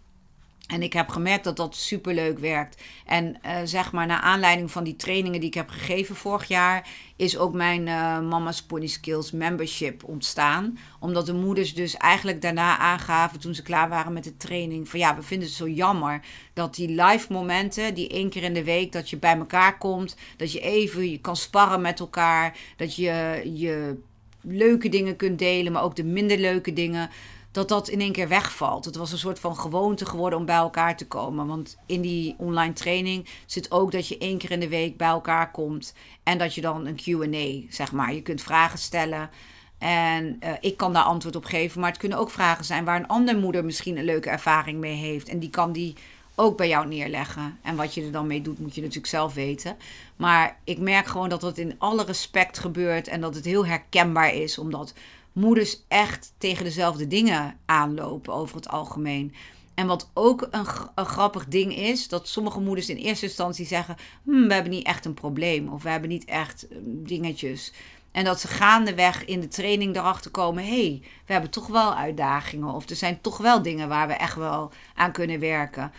En 0.69 0.81
ik 0.81 0.93
heb 0.93 1.09
gemerkt 1.09 1.43
dat 1.43 1.55
dat 1.55 1.75
superleuk 1.75 2.39
werkt. 2.39 2.81
En 3.05 3.37
uh, 3.45 3.57
zeg 3.63 3.91
maar, 3.91 4.05
naar 4.05 4.19
aanleiding 4.19 4.71
van 4.71 4.83
die 4.83 4.95
trainingen 4.95 5.39
die 5.39 5.49
ik 5.49 5.55
heb 5.55 5.69
gegeven 5.69 6.15
vorig 6.15 6.47
jaar, 6.47 6.87
is 7.15 7.37
ook 7.37 7.53
mijn 7.53 7.87
uh, 7.87 8.19
Mama's 8.19 8.63
Pony 8.63 8.87
Skills 8.87 9.31
membership 9.31 10.03
ontstaan. 10.03 10.77
Omdat 10.99 11.25
de 11.25 11.33
moeders 11.33 11.73
dus 11.73 11.97
eigenlijk 11.97 12.41
daarna 12.41 12.77
aangaven, 12.77 13.39
toen 13.39 13.55
ze 13.55 13.61
klaar 13.61 13.89
waren 13.89 14.13
met 14.13 14.23
de 14.23 14.37
training, 14.37 14.89
van 14.89 14.99
ja, 14.99 15.15
we 15.15 15.21
vinden 15.21 15.47
het 15.47 15.57
zo 15.57 15.67
jammer 15.67 16.21
dat 16.53 16.75
die 16.75 17.01
live 17.03 17.33
momenten, 17.33 17.93
die 17.93 18.09
één 18.09 18.29
keer 18.29 18.43
in 18.43 18.53
de 18.53 18.63
week, 18.63 18.91
dat 18.91 19.09
je 19.09 19.17
bij 19.17 19.37
elkaar 19.37 19.77
komt, 19.77 20.15
dat 20.37 20.51
je 20.51 20.59
even 20.59 21.11
je 21.11 21.19
kan 21.19 21.35
sparren 21.35 21.81
met 21.81 21.99
elkaar, 21.99 22.57
dat 22.77 22.95
je 22.95 23.41
je 23.53 23.97
leuke 24.41 24.89
dingen 24.89 25.15
kunt 25.15 25.39
delen, 25.39 25.71
maar 25.71 25.83
ook 25.83 25.95
de 25.95 26.03
minder 26.03 26.37
leuke 26.37 26.73
dingen 26.73 27.09
dat 27.51 27.69
dat 27.69 27.87
in 27.87 28.01
één 28.01 28.11
keer 28.11 28.27
wegvalt. 28.27 28.85
Het 28.85 28.95
was 28.95 29.11
een 29.11 29.17
soort 29.17 29.39
van 29.39 29.57
gewoonte 29.57 30.05
geworden 30.05 30.39
om 30.39 30.45
bij 30.45 30.55
elkaar 30.55 30.97
te 30.97 31.07
komen. 31.07 31.47
Want 31.47 31.77
in 31.85 32.01
die 32.01 32.35
online 32.37 32.73
training 32.73 33.27
zit 33.45 33.71
ook 33.71 33.91
dat 33.91 34.07
je 34.07 34.17
één 34.17 34.37
keer 34.37 34.51
in 34.51 34.59
de 34.59 34.69
week 34.69 34.97
bij 34.97 35.07
elkaar 35.07 35.51
komt. 35.51 35.93
En 36.23 36.37
dat 36.37 36.55
je 36.55 36.61
dan 36.61 36.85
een 36.85 36.99
QA, 37.03 37.73
zeg 37.73 37.91
maar. 37.91 38.13
Je 38.13 38.21
kunt 38.21 38.41
vragen 38.41 38.79
stellen. 38.79 39.29
En 39.77 40.39
uh, 40.43 40.49
ik 40.59 40.77
kan 40.77 40.93
daar 40.93 41.03
antwoord 41.03 41.35
op 41.35 41.45
geven. 41.45 41.79
Maar 41.79 41.89
het 41.89 41.99
kunnen 41.99 42.17
ook 42.17 42.31
vragen 42.31 42.65
zijn 42.65 42.85
waar 42.85 42.99
een 42.99 43.07
andere 43.07 43.39
moeder 43.39 43.65
misschien 43.65 43.97
een 43.97 44.05
leuke 44.05 44.29
ervaring 44.29 44.79
mee 44.79 44.95
heeft. 44.95 45.29
En 45.29 45.39
die 45.39 45.49
kan 45.49 45.71
die 45.71 45.95
ook 46.35 46.57
bij 46.57 46.67
jou 46.67 46.87
neerleggen. 46.87 47.59
En 47.61 47.75
wat 47.75 47.93
je 47.93 48.03
er 48.03 48.11
dan 48.11 48.27
mee 48.27 48.41
doet, 48.41 48.59
moet 48.59 48.75
je 48.75 48.81
natuurlijk 48.81 49.07
zelf 49.07 49.33
weten. 49.33 49.77
Maar 50.15 50.57
ik 50.63 50.77
merk 50.77 51.07
gewoon 51.07 51.29
dat 51.29 51.41
dat 51.41 51.57
in 51.57 51.75
alle 51.77 52.03
respect 52.03 52.59
gebeurt. 52.59 53.07
En 53.07 53.21
dat 53.21 53.35
het 53.35 53.45
heel 53.45 53.65
herkenbaar 53.65 54.33
is. 54.33 54.57
Omdat 54.57 54.93
moeders 55.33 55.83
echt 55.87 56.33
tegen 56.37 56.63
dezelfde 56.63 57.07
dingen 57.07 57.59
aanlopen 57.65 58.33
over 58.33 58.55
het 58.55 58.67
algemeen. 58.69 59.33
En 59.79 59.87
wat 59.87 60.09
ook 60.13 60.47
een, 60.51 61.05
grappig 61.05 61.45
ding 61.45 61.75
is, 61.75 62.07
dat 62.07 62.27
sommige 62.27 62.59
moeders 62.59 62.89
in 62.89 62.95
eerste 62.95 63.25
instantie 63.25 63.65
zeggen: 63.65 63.95
hm, 64.23 64.47
we 64.47 64.53
hebben 64.53 64.71
niet 64.71 64.85
echt 64.85 65.05
een 65.05 65.13
probleem 65.13 65.67
of 65.67 65.83
we 65.83 65.89
hebben 65.89 66.09
niet 66.09 66.25
echt 66.25 66.65
hm, 66.69 66.77
dingetjes. 66.83 67.73
En 68.11 68.23
dat 68.23 68.39
ze 68.39 68.47
gaandeweg 68.47 69.25
in 69.25 69.39
de 69.39 69.47
training 69.47 69.95
erachter 69.95 70.31
komen: 70.31 70.63
hé, 70.63 70.69
hey, 70.69 71.01
we 71.25 71.33
hebben 71.33 71.51
toch 71.51 71.67
wel 71.67 71.95
uitdagingen 71.95 72.73
of 72.73 72.89
er 72.89 72.95
zijn 72.95 73.21
toch 73.21 73.37
wel 73.37 73.61
dingen 73.61 73.87
waar 73.87 74.07
we 74.07 74.13
echt 74.13 74.35
wel 74.35 74.71
aan 74.95 75.11
kunnen 75.11 75.39
werken. 75.39 75.91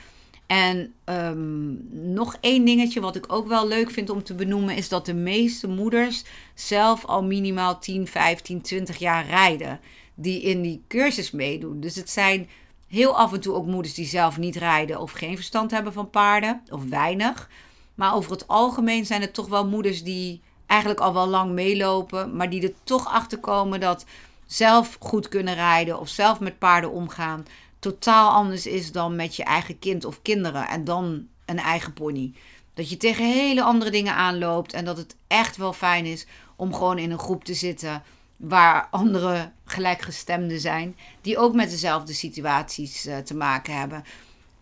En 0.50 0.94
um, 1.04 1.88
nog 2.12 2.36
één 2.40 2.64
dingetje 2.64 3.00
wat 3.00 3.16
ik 3.16 3.32
ook 3.32 3.48
wel 3.48 3.68
leuk 3.68 3.90
vind 3.90 4.10
om 4.10 4.22
te 4.22 4.34
benoemen, 4.34 4.76
is 4.76 4.88
dat 4.88 5.06
de 5.06 5.14
meeste 5.14 5.68
moeders 5.68 6.24
zelf 6.54 7.04
al 7.04 7.24
minimaal 7.24 7.78
10, 7.78 8.06
15, 8.06 8.60
20 8.60 8.96
jaar 8.96 9.26
rijden. 9.26 9.80
Die 10.14 10.42
in 10.42 10.62
die 10.62 10.82
cursus 10.88 11.30
meedoen. 11.30 11.80
Dus 11.80 11.94
het 11.94 12.10
zijn 12.10 12.48
heel 12.88 13.16
af 13.16 13.32
en 13.32 13.40
toe 13.40 13.54
ook 13.54 13.66
moeders 13.66 13.94
die 13.94 14.06
zelf 14.06 14.38
niet 14.38 14.56
rijden 14.56 15.00
of 15.00 15.12
geen 15.12 15.36
verstand 15.36 15.70
hebben 15.70 15.92
van 15.92 16.10
paarden, 16.10 16.62
of 16.70 16.84
weinig. 16.84 17.50
Maar 17.94 18.14
over 18.14 18.30
het 18.30 18.48
algemeen 18.48 19.06
zijn 19.06 19.20
het 19.20 19.34
toch 19.34 19.48
wel 19.48 19.66
moeders 19.66 20.02
die 20.02 20.40
eigenlijk 20.66 21.00
al 21.00 21.14
wel 21.14 21.28
lang 21.28 21.52
meelopen, 21.52 22.36
maar 22.36 22.50
die 22.50 22.62
er 22.62 22.74
toch 22.84 23.06
achter 23.06 23.38
komen 23.38 23.80
dat 23.80 24.04
zelf 24.46 24.96
goed 25.00 25.28
kunnen 25.28 25.54
rijden 25.54 26.00
of 26.00 26.08
zelf 26.08 26.40
met 26.40 26.58
paarden 26.58 26.90
omgaan 26.90 27.44
totaal 27.80 28.30
anders 28.30 28.66
is 28.66 28.92
dan 28.92 29.16
met 29.16 29.36
je 29.36 29.44
eigen 29.44 29.78
kind 29.78 30.04
of 30.04 30.22
kinderen 30.22 30.68
en 30.68 30.84
dan 30.84 31.26
een 31.44 31.58
eigen 31.58 31.92
pony. 31.92 32.32
Dat 32.74 32.90
je 32.90 32.96
tegen 32.96 33.32
hele 33.32 33.62
andere 33.62 33.90
dingen 33.90 34.14
aanloopt 34.14 34.72
en 34.72 34.84
dat 34.84 34.96
het 34.96 35.16
echt 35.26 35.56
wel 35.56 35.72
fijn 35.72 36.06
is 36.06 36.26
om 36.56 36.74
gewoon 36.74 36.98
in 36.98 37.10
een 37.10 37.18
groep 37.18 37.44
te 37.44 37.54
zitten 37.54 38.02
waar 38.36 38.88
andere 38.90 39.50
gelijkgestemden 39.64 40.60
zijn 40.60 40.96
die 41.20 41.38
ook 41.38 41.54
met 41.54 41.70
dezelfde 41.70 42.12
situaties 42.12 43.06
uh, 43.06 43.18
te 43.18 43.34
maken 43.34 43.78
hebben. 43.78 44.04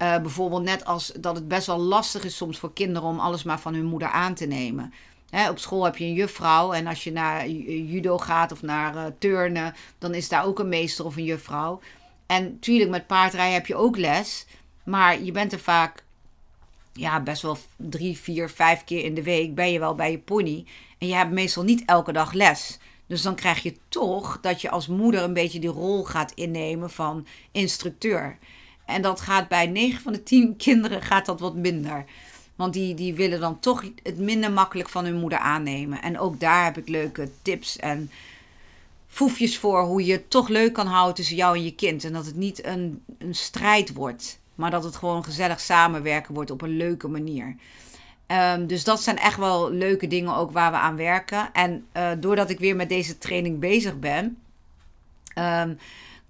Uh, 0.03 0.19
bijvoorbeeld 0.19 0.63
net 0.63 0.85
als 0.85 1.13
dat 1.21 1.35
het 1.35 1.49
best 1.49 1.67
wel 1.67 1.79
lastig 1.79 2.25
is 2.25 2.37
soms 2.37 2.59
voor 2.59 2.73
kinderen 2.73 3.09
om 3.09 3.21
alles 3.21 3.43
maar 3.43 3.61
van 3.61 3.75
hun 3.75 3.85
moeder 3.85 4.09
aan 4.09 4.35
te 4.35 4.47
nemen. 4.47 4.93
op 5.51 5.59
school 5.59 5.85
heb 5.85 5.97
je 5.97 6.05
een 6.05 6.13
juffrouw 6.13 6.73
en 6.73 6.87
als 6.87 7.05
je 7.05 7.13
naar 7.13 7.49
judo 7.49 8.19
gaat 8.19 8.53
of 8.53 8.63
naar 8.63 8.95
uh, 8.95 9.05
turnen, 9.19 9.75
dan 9.99 10.15
is 10.15 10.29
daar 10.29 10.45
ook 10.45 10.59
een 10.59 10.69
meester 10.69 11.05
of 11.05 11.17
een 11.17 11.25
juffrouw. 11.25 11.81
En 12.29 12.45
natuurlijk, 12.45 12.91
met 12.91 13.07
paardrijden 13.07 13.55
heb 13.55 13.67
je 13.67 13.75
ook 13.75 13.97
les. 13.97 14.47
Maar 14.85 15.23
je 15.23 15.33
bent 15.33 15.53
er 15.53 15.59
vaak 15.59 16.05
ja, 16.93 17.21
best 17.21 17.43
wel 17.43 17.59
drie, 17.77 18.19
vier, 18.19 18.49
vijf 18.49 18.85
keer 18.85 19.05
in 19.05 19.15
de 19.15 19.23
week 19.23 19.55
ben 19.55 19.73
je 19.73 19.79
wel 19.79 19.95
bij 19.95 20.11
je 20.11 20.19
pony. 20.19 20.67
En 20.99 21.07
je 21.09 21.15
hebt 21.15 21.31
meestal 21.31 21.63
niet 21.63 21.83
elke 21.85 22.13
dag 22.13 22.33
les. 22.33 22.79
Dus 23.07 23.23
dan 23.23 23.35
krijg 23.35 23.63
je 23.63 23.77
toch 23.89 24.39
dat 24.41 24.61
je 24.61 24.71
als 24.71 24.87
moeder 24.87 25.23
een 25.23 25.33
beetje 25.33 25.61
die 25.61 25.71
rol 25.71 26.05
gaat 26.05 26.33
innemen 26.35 26.91
van 26.91 27.27
instructeur. 27.53 28.39
En 28.85 29.03
dat 29.03 29.21
gaat 29.21 29.49
bij 29.49 29.67
9 29.67 30.03
van 30.03 30.13
de 30.13 30.23
10 30.23 30.57
kinderen 30.67 31.03
gaat 31.03 31.27
dat 31.27 31.41
wat 31.41 31.55
minder. 31.55 32.05
Want 32.57 32.73
die, 32.73 32.95
die 32.95 33.15
willen 33.15 33.41
dan 33.41 33.61
toch 33.61 33.85
het 34.03 34.19
minder 34.19 34.53
makkelijk 34.53 34.89
van 34.89 35.05
hun 35.05 35.19
moeder 35.19 35.39
aannemen. 35.39 36.03
En 36.03 36.19
ook 36.19 36.41
daar 36.41 36.65
heb 36.65 36.79
ik 36.79 36.89
leuke 36.89 37.31
tips 37.43 37.77
en 37.77 38.11
foefjes 39.09 39.59
voor 39.59 39.83
hoe 39.83 40.05
je 40.05 40.13
het 40.13 40.31
toch 40.31 40.49
leuk 40.49 40.73
kan 40.73 40.87
houden 40.87 41.15
tussen 41.15 41.37
jou 41.37 41.57
en 41.57 41.65
je 41.65 41.75
kind. 41.75 42.05
En 42.05 42.13
dat 42.13 42.27
het 42.27 42.37
niet 42.37 42.65
een, 42.65 43.03
een 43.19 43.35
strijd 43.35 43.93
wordt, 43.93 44.41
maar 44.55 44.71
dat 44.71 44.85
het 44.85 44.97
gewoon 44.97 45.25
gezellig 45.25 45.61
samenwerken 45.61 46.35
wordt 46.35 46.51
op 46.51 46.63
een 46.63 46.77
leuke 46.77 47.09
manier. 47.09 47.57
Um, 48.27 48.67
dus 48.67 48.85
dat 48.85 49.03
zijn 49.03 49.19
echt 49.19 49.37
wel 49.39 49.71
leuke 49.71 50.07
dingen 50.07 50.37
ook 50.37 50.51
waar 50.51 50.71
we 50.71 50.77
aan 50.77 50.97
werken. 50.97 51.53
En 51.53 51.87
uh, 51.97 52.11
doordat 52.19 52.51
ik 52.51 52.59
weer 52.59 52.77
met 52.77 52.89
deze 52.89 53.19
training 53.19 53.59
bezig 53.59 53.99
ben, 53.99 54.39
um, 55.39 55.79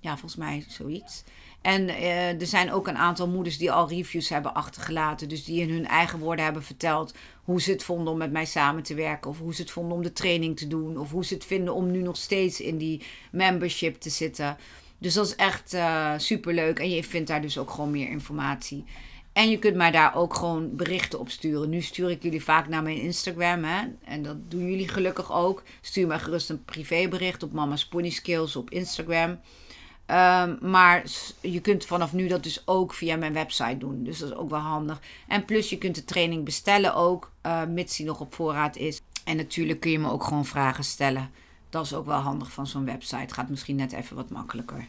ja, 0.00 0.10
volgens 0.10 0.36
mij 0.36 0.64
zoiets. 0.68 1.24
En 1.62 1.88
uh, 1.88 2.40
er 2.40 2.46
zijn 2.46 2.72
ook 2.72 2.88
een 2.88 2.96
aantal 2.96 3.28
moeders 3.28 3.58
die 3.58 3.72
al 3.72 3.88
reviews 3.88 4.28
hebben 4.28 4.54
achtergelaten. 4.54 5.28
Dus 5.28 5.44
die 5.44 5.60
in 5.60 5.70
hun 5.70 5.86
eigen 5.86 6.18
woorden 6.18 6.44
hebben 6.44 6.62
verteld 6.62 7.14
hoe 7.44 7.60
ze 7.60 7.70
het 7.70 7.84
vonden 7.84 8.12
om 8.12 8.18
met 8.18 8.32
mij 8.32 8.44
samen 8.44 8.82
te 8.82 8.94
werken. 8.94 9.30
Of 9.30 9.38
hoe 9.38 9.54
ze 9.54 9.62
het 9.62 9.70
vonden 9.70 9.96
om 9.96 10.02
de 10.02 10.12
training 10.12 10.56
te 10.56 10.66
doen. 10.66 10.98
Of 10.98 11.10
hoe 11.10 11.24
ze 11.24 11.34
het 11.34 11.44
vinden 11.44 11.74
om 11.74 11.90
nu 11.90 12.02
nog 12.02 12.16
steeds 12.16 12.60
in 12.60 12.78
die 12.78 13.02
membership 13.30 14.00
te 14.00 14.10
zitten. 14.10 14.56
Dus 15.02 15.14
dat 15.14 15.26
is 15.26 15.36
echt 15.36 15.74
uh, 15.74 16.12
super 16.16 16.54
leuk. 16.54 16.78
En 16.78 16.90
je 16.90 17.04
vindt 17.04 17.28
daar 17.28 17.40
dus 17.40 17.58
ook 17.58 17.70
gewoon 17.70 17.90
meer 17.90 18.08
informatie. 18.08 18.84
En 19.32 19.50
je 19.50 19.58
kunt 19.58 19.76
mij 19.76 19.90
daar 19.90 20.14
ook 20.14 20.34
gewoon 20.34 20.76
berichten 20.76 21.18
op 21.18 21.30
sturen. 21.30 21.68
Nu 21.68 21.80
stuur 21.80 22.10
ik 22.10 22.22
jullie 22.22 22.44
vaak 22.44 22.68
naar 22.68 22.82
mijn 22.82 23.00
Instagram. 23.00 23.64
Hè? 23.64 23.80
En 24.04 24.22
dat 24.22 24.50
doen 24.50 24.70
jullie 24.70 24.88
gelukkig 24.88 25.32
ook. 25.32 25.62
Stuur 25.80 26.06
mij 26.06 26.18
gerust 26.18 26.50
een 26.50 26.64
privébericht 26.64 27.42
op 27.42 27.52
Mama's 27.52 27.86
Pony 27.86 28.10
Skills 28.10 28.56
op 28.56 28.70
Instagram. 28.70 29.30
Um, 29.30 30.58
maar 30.60 31.04
je 31.40 31.60
kunt 31.60 31.84
vanaf 31.84 32.12
nu 32.12 32.28
dat 32.28 32.42
dus 32.42 32.62
ook 32.64 32.94
via 32.94 33.16
mijn 33.16 33.32
website 33.32 33.78
doen. 33.78 34.04
Dus 34.04 34.18
dat 34.18 34.28
is 34.30 34.36
ook 34.36 34.50
wel 34.50 34.58
handig. 34.58 35.00
En 35.28 35.44
plus 35.44 35.70
je 35.70 35.78
kunt 35.78 35.94
de 35.94 36.04
training 36.04 36.44
bestellen 36.44 36.94
ook, 36.94 37.32
uh, 37.46 37.64
mits 37.64 37.96
die 37.96 38.06
nog 38.06 38.20
op 38.20 38.34
voorraad 38.34 38.76
is. 38.76 39.00
En 39.24 39.36
natuurlijk 39.36 39.80
kun 39.80 39.90
je 39.90 39.98
me 39.98 40.10
ook 40.10 40.24
gewoon 40.24 40.46
vragen 40.46 40.84
stellen. 40.84 41.30
Dat 41.72 41.84
is 41.84 41.94
ook 41.94 42.06
wel 42.06 42.18
handig 42.18 42.52
van 42.52 42.66
zo'n 42.66 42.84
website. 42.84 43.34
Gaat 43.34 43.48
misschien 43.48 43.76
net 43.76 43.92
even 43.92 44.16
wat 44.16 44.30
makkelijker. 44.30 44.88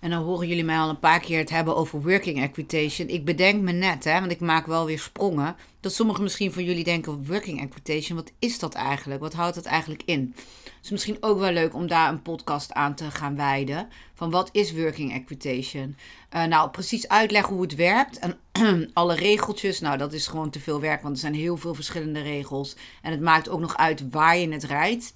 En 0.00 0.10
dan 0.10 0.22
horen 0.22 0.48
jullie 0.48 0.64
mij 0.64 0.78
al 0.78 0.88
een 0.88 0.98
paar 0.98 1.20
keer 1.20 1.38
het 1.38 1.50
hebben 1.50 1.76
over 1.76 2.02
working 2.02 2.42
equitation. 2.42 3.08
Ik 3.08 3.24
bedenk 3.24 3.62
me 3.62 3.72
net, 3.72 4.04
hè, 4.04 4.20
want 4.20 4.32
ik 4.32 4.40
maak 4.40 4.66
wel 4.66 4.86
weer 4.86 4.98
sprongen. 4.98 5.56
Dat 5.80 5.94
sommigen 5.94 6.22
misschien 6.22 6.52
van 6.52 6.64
jullie 6.64 6.84
denken: 6.84 7.26
working 7.26 7.60
equitation, 7.60 8.16
wat 8.16 8.32
is 8.38 8.58
dat 8.58 8.74
eigenlijk? 8.74 9.20
Wat 9.20 9.32
houdt 9.32 9.54
dat 9.54 9.64
eigenlijk 9.64 10.02
in? 10.04 10.32
Het 10.64 10.84
is 10.84 10.90
misschien 10.90 11.16
ook 11.20 11.38
wel 11.38 11.52
leuk 11.52 11.74
om 11.74 11.86
daar 11.86 12.08
een 12.08 12.22
podcast 12.22 12.72
aan 12.72 12.94
te 12.94 13.10
gaan 13.10 13.36
wijden. 13.36 13.88
Van 14.14 14.30
wat 14.30 14.48
is 14.52 14.72
working 14.72 15.12
equitation? 15.12 15.96
Uh, 16.34 16.44
nou, 16.44 16.70
precies 16.70 17.08
uitleggen 17.08 17.54
hoe 17.54 17.62
het 17.62 17.74
werkt. 17.74 18.18
En 18.18 18.38
alle 18.92 19.14
regeltjes, 19.14 19.80
nou, 19.80 19.98
dat 19.98 20.12
is 20.12 20.26
gewoon 20.26 20.50
te 20.50 20.60
veel 20.60 20.80
werk, 20.80 21.02
want 21.02 21.14
er 21.14 21.20
zijn 21.20 21.34
heel 21.34 21.56
veel 21.56 21.74
verschillende 21.74 22.22
regels. 22.22 22.76
En 23.02 23.10
het 23.10 23.20
maakt 23.20 23.48
ook 23.48 23.60
nog 23.60 23.76
uit 23.76 24.10
waar 24.10 24.36
je 24.36 24.52
het 24.52 24.64
rijdt. 24.64 25.14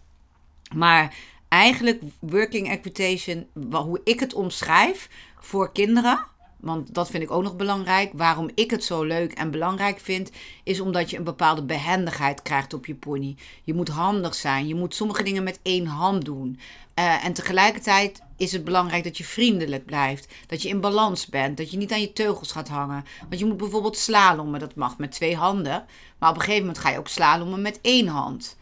Maar 0.74 1.14
eigenlijk 1.48 2.02
working 2.20 2.70
equitation, 2.70 3.46
hoe 3.70 4.00
ik 4.04 4.20
het 4.20 4.34
omschrijf 4.34 5.08
voor 5.40 5.72
kinderen. 5.72 6.26
Want 6.60 6.94
dat 6.94 7.10
vind 7.10 7.22
ik 7.22 7.30
ook 7.30 7.42
nog 7.42 7.56
belangrijk. 7.56 8.10
Waarom 8.14 8.50
ik 8.54 8.70
het 8.70 8.84
zo 8.84 9.02
leuk 9.02 9.32
en 9.32 9.50
belangrijk 9.50 10.00
vind, 10.00 10.30
is 10.64 10.80
omdat 10.80 11.10
je 11.10 11.16
een 11.16 11.24
bepaalde 11.24 11.62
behendigheid 11.62 12.42
krijgt 12.42 12.74
op 12.74 12.86
je 12.86 12.94
pony. 12.94 13.36
Je 13.64 13.74
moet 13.74 13.88
handig 13.88 14.34
zijn. 14.34 14.66
Je 14.66 14.74
moet 14.74 14.94
sommige 14.94 15.22
dingen 15.22 15.42
met 15.42 15.60
één 15.62 15.86
hand 15.86 16.24
doen. 16.24 16.58
Uh, 16.98 17.24
en 17.24 17.32
tegelijkertijd 17.32 18.22
is 18.36 18.52
het 18.52 18.64
belangrijk 18.64 19.04
dat 19.04 19.18
je 19.18 19.24
vriendelijk 19.24 19.84
blijft. 19.84 20.34
Dat 20.46 20.62
je 20.62 20.68
in 20.68 20.80
balans 20.80 21.26
bent. 21.26 21.56
Dat 21.56 21.70
je 21.70 21.76
niet 21.76 21.92
aan 21.92 22.00
je 22.00 22.12
teugels 22.12 22.52
gaat 22.52 22.68
hangen. 22.68 23.04
Want 23.28 23.40
je 23.40 23.46
moet 23.46 23.56
bijvoorbeeld 23.56 23.96
slalommen. 23.96 24.60
Dat 24.60 24.74
mag 24.74 24.98
met 24.98 25.12
twee 25.12 25.36
handen. 25.36 25.84
Maar 26.18 26.30
op 26.30 26.36
een 26.36 26.42
gegeven 26.42 26.66
moment 26.66 26.78
ga 26.78 26.90
je 26.90 26.98
ook 26.98 27.08
slalommen 27.08 27.62
met 27.62 27.78
één 27.82 28.06
hand. 28.06 28.56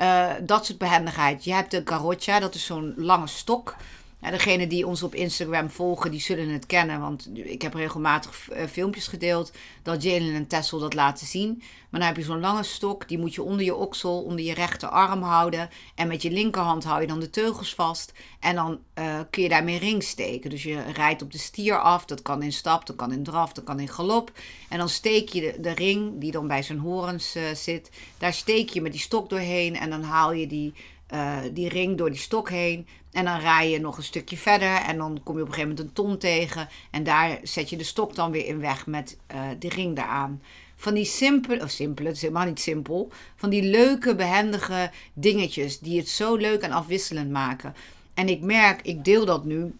Uh, 0.00 0.30
dat 0.40 0.66
soort 0.66 0.78
behendigheid. 0.78 1.44
Je 1.44 1.52
hebt 1.52 1.70
de 1.70 1.82
garrocha, 1.84 2.40
dat 2.40 2.54
is 2.54 2.64
zo'n 2.66 2.94
lange 2.96 3.26
stok. 3.26 3.76
Ja, 4.20 4.30
degenen 4.30 4.68
die 4.68 4.86
ons 4.86 5.02
op 5.02 5.14
Instagram 5.14 5.70
volgen, 5.70 6.10
die 6.10 6.20
zullen 6.20 6.48
het 6.48 6.66
kennen. 6.66 7.00
Want 7.00 7.28
ik 7.34 7.62
heb 7.62 7.74
regelmatig 7.74 8.48
eh, 8.48 8.66
filmpjes 8.66 9.06
gedeeld 9.06 9.52
dat 9.82 10.02
Jalen 10.02 10.34
en 10.34 10.46
Tessel 10.46 10.78
dat 10.78 10.94
laten 10.94 11.26
zien. 11.26 11.62
Maar 11.88 12.00
dan 12.00 12.08
heb 12.08 12.18
je 12.18 12.22
zo'n 12.22 12.40
lange 12.40 12.62
stok, 12.62 13.08
die 13.08 13.18
moet 13.18 13.34
je 13.34 13.42
onder 13.42 13.64
je 13.64 13.74
oksel, 13.74 14.22
onder 14.22 14.44
je 14.44 14.54
rechterarm 14.54 15.22
houden. 15.22 15.70
En 15.94 16.08
met 16.08 16.22
je 16.22 16.30
linkerhand 16.30 16.84
hou 16.84 17.00
je 17.00 17.06
dan 17.06 17.20
de 17.20 17.30
teugels 17.30 17.74
vast. 17.74 18.12
En 18.40 18.54
dan 18.54 18.78
uh, 18.98 19.20
kun 19.30 19.42
je 19.42 19.48
daarmee 19.48 19.78
ring 19.78 20.02
steken. 20.02 20.50
Dus 20.50 20.62
je 20.62 20.82
rijdt 20.82 21.22
op 21.22 21.32
de 21.32 21.38
stier 21.38 21.80
af. 21.80 22.04
Dat 22.04 22.22
kan 22.22 22.42
in 22.42 22.52
stap, 22.52 22.86
dat 22.86 22.96
kan 22.96 23.12
in 23.12 23.22
draf, 23.22 23.52
dat 23.52 23.64
kan 23.64 23.80
in 23.80 23.88
galop. 23.88 24.32
En 24.68 24.78
dan 24.78 24.88
steek 24.88 25.28
je 25.28 25.40
de, 25.40 25.60
de 25.60 25.74
ring, 25.74 26.20
die 26.20 26.32
dan 26.32 26.46
bij 26.46 26.62
zijn 26.62 26.78
horens 26.78 27.36
uh, 27.36 27.42
zit. 27.54 27.90
Daar 28.18 28.32
steek 28.32 28.68
je 28.68 28.80
met 28.80 28.92
die 28.92 29.00
stok 29.00 29.28
doorheen. 29.28 29.76
En 29.76 29.90
dan 29.90 30.02
haal 30.02 30.32
je 30.32 30.46
die 30.46 30.74
uh, 31.14 31.36
die 31.52 31.68
ring 31.68 31.98
door 31.98 32.10
die 32.10 32.18
stok 32.18 32.50
heen. 32.50 32.86
En 33.12 33.24
dan 33.24 33.40
rij 33.40 33.70
je 33.70 33.80
nog 33.80 33.96
een 33.96 34.02
stukje 34.02 34.36
verder. 34.36 34.74
En 34.74 34.96
dan 34.96 35.20
kom 35.24 35.36
je 35.36 35.42
op 35.42 35.48
een 35.48 35.54
gegeven 35.54 35.74
moment 35.76 35.88
een 35.88 36.04
ton 36.04 36.18
tegen. 36.18 36.68
En 36.90 37.04
daar 37.04 37.38
zet 37.42 37.70
je 37.70 37.76
de 37.76 37.84
stok 37.84 38.14
dan 38.14 38.30
weer 38.30 38.46
in 38.46 38.60
weg 38.60 38.86
met 38.86 39.16
uh, 39.34 39.40
de 39.58 39.68
ring 39.68 39.96
daaraan. 39.96 40.42
Van 40.76 40.94
die 40.94 41.04
simpele, 41.04 41.62
of 41.62 41.70
simpele, 41.70 42.08
het 42.08 42.16
is 42.16 42.22
helemaal 42.22 42.46
niet 42.46 42.60
simpel. 42.60 43.12
Van 43.36 43.50
die 43.50 43.62
leuke, 43.62 44.14
behendige 44.14 44.90
dingetjes 45.12 45.78
die 45.78 45.98
het 45.98 46.08
zo 46.08 46.36
leuk 46.36 46.60
en 46.60 46.72
afwisselend 46.72 47.30
maken. 47.30 47.74
En 48.14 48.28
ik 48.28 48.40
merk, 48.40 48.82
ik 48.82 49.04
deel 49.04 49.24
dat 49.24 49.44
nu. 49.44 49.74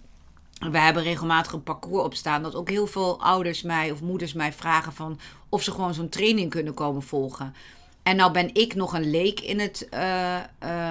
We 0.59 0.79
hebben 0.79 1.03
regelmatig 1.03 1.53
een 1.53 1.63
parcours 1.63 2.05
opstaan. 2.05 2.43
Dat 2.43 2.55
ook 2.55 2.69
heel 2.69 2.87
veel 2.87 3.21
ouders 3.21 3.63
mij 3.63 3.91
of 3.91 4.01
moeders 4.01 4.33
mij 4.33 4.53
vragen 4.53 4.93
van 4.93 5.19
of 5.49 5.63
ze 5.63 5.71
gewoon 5.71 5.95
zo'n 5.95 6.09
training 6.09 6.51
kunnen 6.51 6.75
komen 6.75 7.03
volgen. 7.03 7.55
En 8.09 8.17
nou 8.17 8.33
ben 8.33 8.55
ik 8.55 8.75
nog 8.75 8.93
een 8.93 9.11
leek 9.11 9.41
in 9.41 9.61
het 9.61 9.89
uh, 9.95 10.41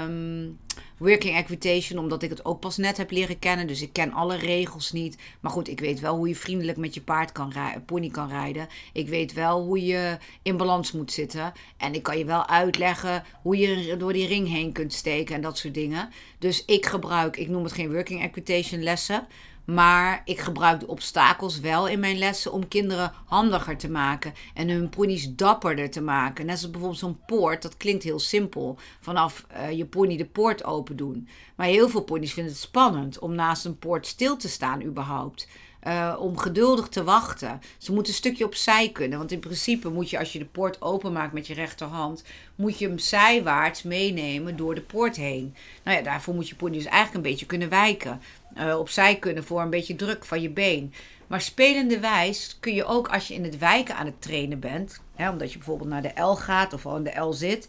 um, 0.04 0.60
working 0.98 1.36
equitation, 1.36 2.00
omdat 2.00 2.24
ik 2.24 2.30
het 2.30 2.46
ook 2.46 2.60
pas 2.60 2.78
net 2.78 2.98
heb 2.98 3.12
leren 3.12 3.40
kennen. 3.40 3.68
Dus 3.68 3.82
ik 3.82 3.94
ken 3.94 4.12
alle 4.12 4.36
regels 4.36 4.92
niet. 4.92 5.18
Maar 5.40 5.52
goed, 5.52 5.68
ik 5.68 5.80
weet 5.80 6.00
wel 6.00 6.16
hoe 6.16 6.28
je 6.28 6.36
vriendelijk 6.36 6.78
met 6.78 6.94
je 6.94 7.02
paard 7.02 7.32
kan 7.32 7.52
rijden, 7.52 7.86
pony 7.86 8.10
kan 8.10 8.30
rijden. 8.30 8.68
Ik 8.94 9.08
weet 9.08 9.34
wel 9.34 9.62
hoe 9.64 9.86
je 9.86 10.18
in 10.42 10.58
balans 10.58 10.92
moet 10.92 11.12
zitten. 11.12 11.54
En 11.78 11.94
ik 11.94 12.04
kan 12.04 12.18
je 12.18 12.26
wel 12.26 12.48
uitleggen 12.48 13.24
hoe 13.42 13.58
je 13.58 13.98
door 13.98 14.14
die 14.14 14.28
ring 14.28 14.48
heen 14.48 14.72
kunt 14.72 14.94
steken 14.94 15.36
en 15.36 15.42
dat 15.42 15.58
soort 15.58 15.74
dingen. 15.74 16.10
Dus 16.40 16.66
ik 16.66 16.86
gebruik, 16.86 17.38
ik 17.38 17.48
noem 17.48 17.64
het 17.64 17.74
geen 17.74 17.92
working 17.92 18.22
equitation 18.22 18.84
lessen. 18.84 19.28
Maar 19.68 20.22
ik 20.26 20.40
gebruik 20.40 20.80
de 20.80 20.88
obstakels 20.88 21.60
wel 21.60 21.88
in 21.88 22.00
mijn 22.00 22.18
lessen 22.18 22.52
om 22.52 22.68
kinderen 22.68 23.14
handiger 23.26 23.78
te 23.78 23.90
maken 23.90 24.34
en 24.54 24.70
hun 24.70 24.90
ponies 24.90 25.36
dapperder 25.36 25.90
te 25.90 26.02
maken. 26.02 26.46
Net 26.46 26.58
zoals 26.58 26.72
bijvoorbeeld 26.72 27.02
zo'n 27.02 27.20
poort, 27.26 27.62
dat 27.62 27.78
klinkt 27.78 28.04
heel 28.04 28.20
simpel. 28.20 28.78
Vanaf 29.00 29.46
uh, 29.52 29.72
je 29.72 29.86
pony 29.86 30.18
de 30.18 30.26
poort 30.26 30.64
open 30.64 30.96
doen. 30.96 31.28
Maar 31.56 31.68
heel 31.68 31.90
veel 31.90 32.02
ponies 32.02 32.34
vinden 32.34 32.52
het 32.52 32.62
spannend 32.62 33.20
om 33.20 33.36
naast 33.36 33.66
een 33.66 33.80
poort 33.80 34.08
stil 34.08 34.38
te 34.38 34.50
staan 34.50 34.84
überhaupt. 34.84 35.48
Uh, 35.88 36.16
om 36.20 36.38
geduldig 36.38 36.88
te 36.88 37.04
wachten. 37.04 37.62
Ze 37.78 37.94
moeten 37.94 38.12
een 38.12 38.18
stukje 38.18 38.46
opzij 38.46 38.90
kunnen. 38.90 39.18
Want 39.18 39.32
in 39.32 39.40
principe 39.40 39.90
moet 39.90 40.10
je, 40.10 40.20
als 40.20 40.34
je 40.34 40.40
de 40.40 40.46
poort 40.46 40.82
openmaakt 40.82 41.34
met 41.34 41.48
je 41.48 41.54
rechterhand, 41.54 42.24
moet 42.56 42.80
je 42.80 42.88
hem 42.88 43.00
zijwaarts 43.00 43.84
meenemen 43.84 44.56
door 44.56 44.76
de 44.76 44.82
poort 44.82 45.16
heen. 45.16 45.56
Nou 45.84 45.98
ja, 45.98 46.04
daarvoor 46.04 46.34
moet 46.34 46.50
je 46.50 46.56
pony 46.56 46.74
dus 46.74 46.86
eigenlijk 46.86 47.16
een 47.16 47.32
beetje 47.32 47.46
kunnen 47.46 47.70
wijken. 47.70 48.22
Uh, 48.60 48.80
opzij 48.80 49.16
kunnen 49.16 49.44
voor 49.44 49.62
een 49.62 49.70
beetje 49.70 49.96
druk 49.96 50.26
van 50.26 50.42
je 50.42 50.50
been. 50.50 50.94
Maar 51.28 51.42
spelende 51.42 52.00
wijs 52.00 52.58
kun 52.60 52.74
je 52.74 52.86
ook 52.86 53.08
als 53.08 53.28
je 53.28 53.34
in 53.34 53.44
het 53.44 53.58
wijken 53.58 53.96
aan 53.96 54.06
het 54.06 54.22
trainen 54.22 54.60
bent, 54.60 55.02
hè, 55.16 55.30
omdat 55.30 55.52
je 55.52 55.58
bijvoorbeeld 55.58 55.90
naar 55.90 56.02
de 56.02 56.22
L 56.22 56.34
gaat 56.34 56.74
of 56.74 56.86
in 56.86 57.04
de 57.04 57.20
L 57.20 57.34
zit, 57.34 57.68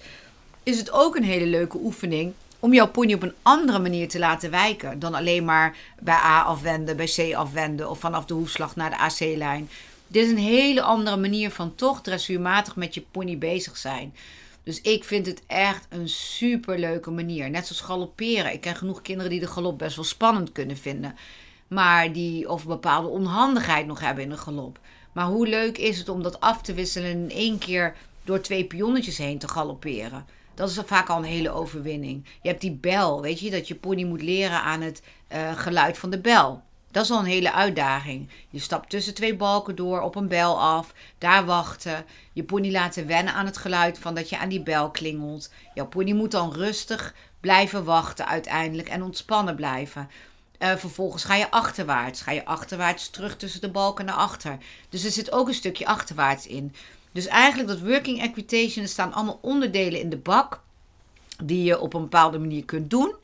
is 0.62 0.78
het 0.78 0.92
ook 0.92 1.16
een 1.16 1.24
hele 1.24 1.46
leuke 1.46 1.78
oefening 1.78 2.32
om 2.58 2.74
jouw 2.74 2.88
pony 2.88 3.14
op 3.14 3.22
een 3.22 3.34
andere 3.42 3.78
manier 3.78 4.08
te 4.08 4.18
laten 4.18 4.50
wijken 4.50 4.98
dan 4.98 5.14
alleen 5.14 5.44
maar 5.44 5.76
bij 6.00 6.14
A 6.14 6.42
afwenden, 6.42 6.96
bij 6.96 7.10
C 7.16 7.34
afwenden 7.34 7.90
of 7.90 7.98
vanaf 7.98 8.24
de 8.24 8.34
hoefslag 8.34 8.76
naar 8.76 8.90
de 8.90 8.98
AC-lijn. 8.98 9.68
Dit 10.06 10.24
is 10.24 10.30
een 10.30 10.38
hele 10.38 10.82
andere 10.82 11.16
manier 11.16 11.50
van 11.50 11.74
toch 11.74 12.02
dressuurmatig 12.02 12.76
met 12.76 12.94
je 12.94 13.04
pony 13.10 13.38
bezig 13.38 13.76
zijn. 13.76 14.14
Dus 14.68 14.80
ik 14.80 15.04
vind 15.04 15.26
het 15.26 15.42
echt 15.46 15.86
een 15.88 16.08
super 16.08 16.78
leuke 16.78 17.10
manier. 17.10 17.50
Net 17.50 17.66
zoals 17.66 17.82
galopperen. 17.82 18.52
Ik 18.52 18.60
ken 18.60 18.76
genoeg 18.76 19.02
kinderen 19.02 19.30
die 19.30 19.40
de 19.40 19.46
galop 19.46 19.78
best 19.78 19.96
wel 19.96 20.04
spannend 20.04 20.52
kunnen 20.52 20.76
vinden. 20.76 21.16
Maar 21.68 22.12
die 22.12 22.48
of 22.48 22.62
een 22.62 22.68
bepaalde 22.68 23.08
onhandigheid 23.08 23.86
nog 23.86 24.00
hebben 24.00 24.24
in 24.24 24.30
de 24.30 24.36
galop. 24.36 24.78
Maar 25.12 25.26
hoe 25.26 25.46
leuk 25.46 25.78
is 25.78 25.98
het 25.98 26.08
om 26.08 26.22
dat 26.22 26.40
af 26.40 26.62
te 26.62 26.74
wisselen 26.74 27.10
in 27.10 27.30
één 27.30 27.58
keer 27.58 27.96
door 28.24 28.40
twee 28.40 28.64
pionnetjes 28.64 29.18
heen 29.18 29.38
te 29.38 29.48
galopperen? 29.48 30.26
Dat 30.54 30.70
is 30.70 30.80
vaak 30.86 31.08
al 31.08 31.18
een 31.18 31.24
hele 31.24 31.50
overwinning. 31.50 32.24
Je 32.42 32.48
hebt 32.48 32.60
die 32.60 32.78
bel, 32.80 33.22
weet 33.22 33.40
je, 33.40 33.50
dat 33.50 33.68
je 33.68 33.74
pony 33.74 34.04
moet 34.04 34.22
leren 34.22 34.62
aan 34.62 34.80
het 34.80 35.02
uh, 35.32 35.58
geluid 35.58 35.98
van 35.98 36.10
de 36.10 36.20
bel. 36.20 36.62
Dat 36.90 37.04
is 37.04 37.10
al 37.10 37.18
een 37.18 37.24
hele 37.24 37.52
uitdaging. 37.52 38.28
Je 38.48 38.58
stapt 38.58 38.90
tussen 38.90 39.14
twee 39.14 39.36
balken 39.36 39.76
door, 39.76 40.00
op 40.00 40.14
een 40.14 40.28
bel 40.28 40.60
af, 40.60 40.92
daar 41.18 41.44
wachten. 41.44 42.04
Je 42.32 42.44
pony 42.44 42.70
laten 42.70 43.06
wennen 43.06 43.34
aan 43.34 43.46
het 43.46 43.56
geluid 43.56 43.98
van 43.98 44.14
dat 44.14 44.28
je 44.28 44.38
aan 44.38 44.48
die 44.48 44.62
bel 44.62 44.90
klingelt. 44.90 45.50
Jouw 45.74 45.86
pony 45.86 46.12
moet 46.12 46.30
dan 46.30 46.52
rustig 46.52 47.14
blijven 47.40 47.84
wachten 47.84 48.26
uiteindelijk 48.26 48.88
en 48.88 49.02
ontspannen 49.02 49.54
blijven. 49.54 50.10
Uh, 50.58 50.76
vervolgens 50.76 51.24
ga 51.24 51.34
je 51.34 51.50
achterwaarts. 51.50 52.20
Ga 52.20 52.32
je 52.32 52.44
achterwaarts 52.44 53.10
terug 53.10 53.36
tussen 53.36 53.60
de 53.60 53.70
balken 53.70 54.04
naar 54.04 54.14
achter. 54.14 54.58
Dus 54.88 55.04
er 55.04 55.10
zit 55.10 55.32
ook 55.32 55.48
een 55.48 55.54
stukje 55.54 55.86
achterwaarts 55.86 56.46
in. 56.46 56.74
Dus 57.12 57.26
eigenlijk 57.26 57.68
dat 57.68 57.80
working 57.80 58.22
equitation, 58.22 58.84
er 58.84 58.90
staan 58.90 59.12
allemaal 59.12 59.38
onderdelen 59.42 60.00
in 60.00 60.10
de 60.10 60.16
bak 60.16 60.60
die 61.42 61.62
je 61.62 61.80
op 61.80 61.94
een 61.94 62.02
bepaalde 62.02 62.38
manier 62.38 62.64
kunt 62.64 62.90
doen. 62.90 63.14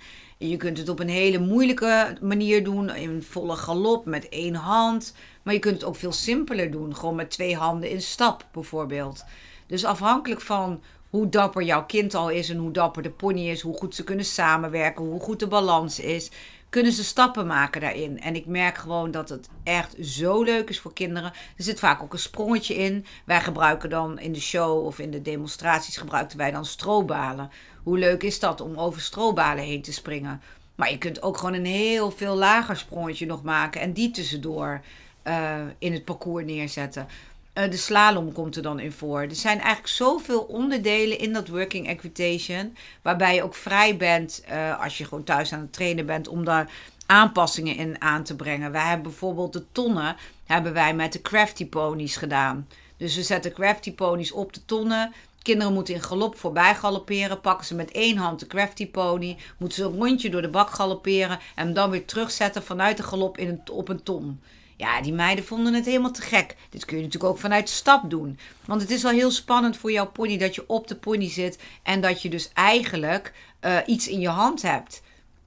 Je 0.48 0.57
kunt 0.57 0.78
het 0.78 0.88
op 0.88 1.00
een 1.00 1.09
hele 1.09 1.38
moeilijke 1.38 2.16
manier 2.20 2.64
doen, 2.64 2.94
in 2.94 3.22
volle 3.22 3.57
galop 3.57 4.04
met 4.04 4.28
één 4.28 4.54
hand. 4.54 5.14
Maar 5.42 5.54
je 5.54 5.61
kunt 5.61 5.74
het 5.74 5.85
ook 5.85 5.96
veel 5.96 6.12
simpeler 6.12 6.70
doen, 6.70 6.96
gewoon 6.96 7.14
met 7.14 7.30
twee 7.30 7.57
handen 7.57 7.90
in 7.90 8.02
stap 8.02 8.46
bijvoorbeeld. 8.52 9.24
Dus 9.66 9.85
afhankelijk 9.85 10.40
van 10.40 10.83
hoe 11.11 11.28
dapper 11.28 11.62
jouw 11.62 11.85
kind 11.85 12.14
al 12.14 12.28
is 12.28 12.50
en 12.50 12.57
hoe 12.57 12.70
dapper 12.70 13.02
de 13.02 13.11
pony 13.11 13.48
is, 13.48 13.61
hoe 13.61 13.76
goed 13.76 13.94
ze 13.94 14.04
kunnen 14.04 14.24
samenwerken, 14.24 15.04
hoe 15.04 15.20
goed 15.20 15.40
de 15.40 15.46
balans 15.46 16.00
is, 16.00 16.30
kunnen 16.68 16.92
ze 16.92 17.04
stappen 17.04 17.46
maken 17.46 17.80
daarin. 17.80 18.20
En 18.20 18.35
ik 18.35 18.46
merk 18.46 18.76
gewoon 18.76 19.11
dat 19.11 19.28
het 19.28 19.48
echt 19.62 19.96
zo 20.00 20.42
leuk 20.42 20.68
is 20.68 20.80
voor 20.80 20.92
kinderen. 20.92 21.33
Er 21.57 21.64
zit 21.64 21.78
vaak 21.78 22.02
ook 22.02 22.12
een 22.12 22.18
sprongetje 22.18 22.74
in. 22.74 23.07
Wij 23.24 23.40
gebruiken 23.40 23.90
dan 23.90 24.18
in 24.18 24.33
de 24.33 24.40
show 24.40 24.87
of 24.87 24.98
in 24.98 25.11
de 25.11 25.22
demonstraties 25.22 25.96
gebruikten 25.96 26.38
wij 26.38 26.50
dan 26.50 26.64
strobalen. 26.64 27.50
Hoe 27.85 27.99
leuk 27.99 28.23
is 28.23 28.40
dat 28.40 28.61
om 28.61 28.77
over 28.77 29.01
strobalen 29.01 29.64
heen 29.64 29.83
te 29.83 29.92
springen? 29.92 30.40
Maar 30.75 30.90
je 30.90 30.99
kunt 30.99 31.23
ook 31.23 31.37
gewoon 31.37 31.55
een 31.55 31.66
heel 31.66 32.11
veel 32.11 32.37
lager 32.37 32.77
sprongetje 32.77 33.27
nog 33.27 33.42
maken 33.42 33.81
en 33.81 33.92
die 33.92 34.11
tussendoor 34.11 34.81
uh, 35.25 35.57
in 35.79 35.92
het 35.92 36.05
parcours 36.05 36.44
neerzetten. 36.44 37.09
Uh, 37.55 37.70
de 37.70 37.77
slalom 37.77 38.33
komt 38.33 38.57
er 38.57 38.62
dan 38.62 38.81
in 38.81 38.92
voor. 38.92 39.20
Er 39.20 39.35
zijn 39.35 39.59
eigenlijk 39.59 39.88
zoveel 39.88 40.40
onderdelen 40.40 41.18
in 41.18 41.33
dat 41.33 41.49
working 41.49 41.88
equitation. 41.88 42.77
Waarbij 43.03 43.35
je 43.35 43.42
ook 43.42 43.55
vrij 43.55 43.97
bent, 43.97 44.44
uh, 44.51 44.83
als 44.83 44.99
je 44.99 45.05
gewoon 45.05 45.25
thuis 45.25 45.53
aan 45.53 45.61
het 45.61 45.73
trainen 45.73 46.07
bent, 46.07 46.29
om 46.29 46.44
daar 46.44 46.70
aanpassingen 47.07 47.77
in 47.77 48.01
aan 48.01 48.23
te 48.23 48.37
brengen. 48.37 48.73
Wij 48.73 48.87
hebben 48.87 49.03
bijvoorbeeld 49.03 49.53
de 49.53 49.64
tonnen 49.73 50.16
hebben 50.47 50.73
wij 50.73 50.94
met 50.94 51.12
de 51.12 51.23
crafty 51.23 51.66
ponies 51.66 52.16
gedaan. 52.16 52.68
Dus 52.97 53.16
we 53.16 53.23
zetten 53.23 53.53
crafty 53.53 53.92
ponies 53.92 54.33
op 54.33 54.53
de 54.53 54.64
tonnen. 54.64 55.12
Kinderen 55.44 55.72
moeten 55.72 55.94
in 55.94 56.02
galop 56.02 56.37
voorbij 56.37 56.74
galopperen. 56.74 57.40
Pakken 57.40 57.66
ze 57.66 57.74
met 57.74 57.90
één 57.90 58.16
hand 58.16 58.40
de 58.40 58.46
crafty 58.46 58.90
pony. 58.90 59.37
Moeten 59.59 59.78
ze 59.78 59.85
een 59.85 59.98
rondje 59.98 60.30
door 60.30 60.42
de 60.42 60.48
bak 60.48 60.70
galopperen. 60.70 61.38
En 61.54 61.74
dan 61.74 61.90
weer 61.90 62.04
terugzetten 62.04 62.62
vanuit 62.62 62.96
de 62.96 63.02
galop 63.02 63.38
in 63.38 63.48
een, 63.48 63.61
op 63.72 63.88
een 63.88 64.02
ton. 64.02 64.40
Ja, 64.76 65.00
die 65.00 65.12
meiden 65.12 65.44
vonden 65.44 65.74
het 65.74 65.85
helemaal 65.85 66.11
te 66.11 66.22
gek. 66.22 66.57
Dit 66.70 66.85
kun 66.85 66.96
je 66.96 67.02
natuurlijk 67.02 67.33
ook 67.33 67.38
vanuit 67.38 67.68
stap 67.68 68.11
doen. 68.11 68.38
Want 68.64 68.80
het 68.80 68.90
is 68.90 69.02
wel 69.02 69.12
heel 69.12 69.30
spannend 69.30 69.76
voor 69.76 69.92
jouw 69.92 70.11
pony 70.11 70.38
dat 70.38 70.54
je 70.54 70.64
op 70.66 70.88
de 70.88 70.96
pony 70.96 71.28
zit. 71.28 71.59
En 71.83 72.00
dat 72.00 72.22
je 72.22 72.28
dus 72.28 72.50
eigenlijk 72.54 73.33
uh, 73.61 73.78
iets 73.87 74.09
in 74.09 74.20
je 74.20 74.28
hand 74.28 74.62
hebt. 74.62 75.02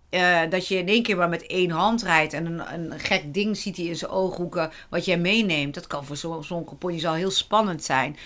Uh, 0.09 0.39
dat 0.49 0.67
je 0.67 0.77
in 0.77 0.87
één 0.87 1.03
keer 1.03 1.17
maar 1.17 1.29
met 1.29 1.45
één 1.45 1.71
hand 1.71 2.03
rijdt 2.03 2.33
en 2.33 2.45
een, 2.45 2.73
een 2.73 2.99
gek 2.99 3.33
ding 3.33 3.57
ziet 3.57 3.77
hij 3.77 3.85
in 3.85 3.95
zijn 3.95 4.11
ooghoeken 4.11 4.71
wat 4.89 5.05
jij 5.05 5.17
meeneemt. 5.17 5.73
Dat 5.73 5.87
kan 5.87 6.05
voor 6.05 6.17
sommige 6.17 6.75
pony's 6.75 7.05
al 7.05 7.13
heel 7.13 7.31
spannend 7.31 7.83
zijn. 7.83 8.17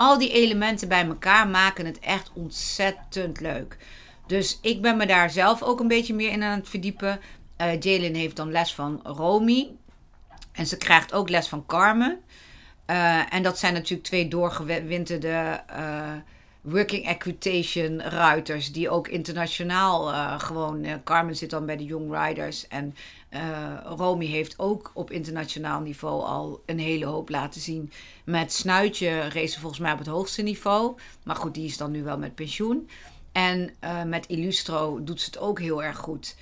Al 0.00 0.18
die 0.18 0.32
elementen 0.32 0.88
bij 0.88 1.06
elkaar 1.06 1.48
maken 1.48 1.86
het 1.86 1.98
echt 1.98 2.30
ontzettend 2.34 3.40
leuk. 3.40 3.76
Dus 4.26 4.58
ik 4.62 4.82
ben 4.82 4.96
me 4.96 5.06
daar 5.06 5.30
zelf 5.30 5.62
ook 5.62 5.80
een 5.80 5.88
beetje 5.88 6.14
meer 6.14 6.30
in 6.30 6.42
aan 6.42 6.58
het 6.58 6.68
verdiepen. 6.68 7.20
Uh, 7.58 7.80
Jalen 7.80 8.14
heeft 8.14 8.36
dan 8.36 8.50
les 8.50 8.74
van 8.74 9.00
Romy. 9.02 9.70
En 10.52 10.66
ze 10.66 10.76
krijgt 10.76 11.12
ook 11.12 11.28
les 11.28 11.48
van 11.48 11.66
Carmen. 11.66 12.20
Uh, 12.86 13.34
en 13.34 13.42
dat 13.42 13.58
zijn 13.58 13.72
natuurlijk 13.72 14.02
twee 14.02 14.28
doorgewinterde 14.28 15.62
uh, 15.70 16.12
working 16.60 17.06
equitation 17.06 18.00
ruiters. 18.00 18.72
Die 18.72 18.90
ook 18.90 19.08
internationaal 19.08 20.10
uh, 20.10 20.40
gewoon. 20.40 20.86
Carmen 21.04 21.36
zit 21.36 21.50
dan 21.50 21.66
bij 21.66 21.76
de 21.76 21.84
Young 21.84 22.26
Riders. 22.26 22.68
En 22.68 22.94
Romy 23.84 24.26
heeft 24.26 24.58
ook 24.58 24.90
op 24.94 25.10
internationaal 25.10 25.80
niveau 25.80 26.24
al 26.24 26.62
een 26.66 26.78
hele 26.78 27.04
hoop 27.04 27.28
laten 27.28 27.60
zien. 27.60 27.92
Met 28.24 28.52
Snuitje 28.52 29.28
race 29.28 29.60
volgens 29.60 29.80
mij 29.80 29.92
op 29.92 29.98
het 29.98 30.06
hoogste 30.06 30.42
niveau. 30.42 30.96
Maar 31.22 31.36
goed, 31.36 31.54
die 31.54 31.64
is 31.64 31.76
dan 31.76 31.90
nu 31.90 32.02
wel 32.02 32.18
met 32.18 32.34
pensioen. 32.34 32.88
En 33.32 33.70
met 34.06 34.26
Illustro 34.26 35.04
doet 35.04 35.20
ze 35.20 35.26
het 35.26 35.38
ook 35.38 35.60
heel 35.60 35.82
erg 35.82 35.96
goed. 35.96 36.36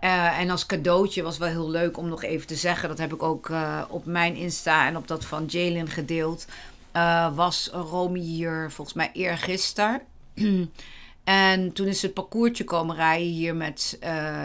En 0.00 0.50
als 0.50 0.66
cadeautje 0.66 1.22
was 1.22 1.38
wel 1.38 1.48
heel 1.48 1.70
leuk 1.70 1.96
om 1.96 2.08
nog 2.08 2.22
even 2.22 2.46
te 2.46 2.56
zeggen. 2.56 2.88
Dat 2.88 2.98
heb 2.98 3.12
ik 3.12 3.22
ook 3.22 3.50
op 3.88 4.06
mijn 4.06 4.34
Insta 4.34 4.86
en 4.86 4.96
op 4.96 5.08
dat 5.08 5.24
van 5.24 5.44
Jalen 5.46 5.88
gedeeld. 5.88 6.46
Uh, 6.96 7.34
was 7.34 7.68
Romy 7.72 8.20
hier 8.20 8.70
volgens 8.70 8.96
mij 8.96 9.10
eergisteren. 9.12 10.02
en 11.24 11.72
toen 11.72 11.86
is 11.86 12.02
het 12.02 12.14
parcoursje 12.14 12.64
komen 12.64 12.96
rijden 12.96 13.26
hier 13.26 13.54
met 13.54 13.98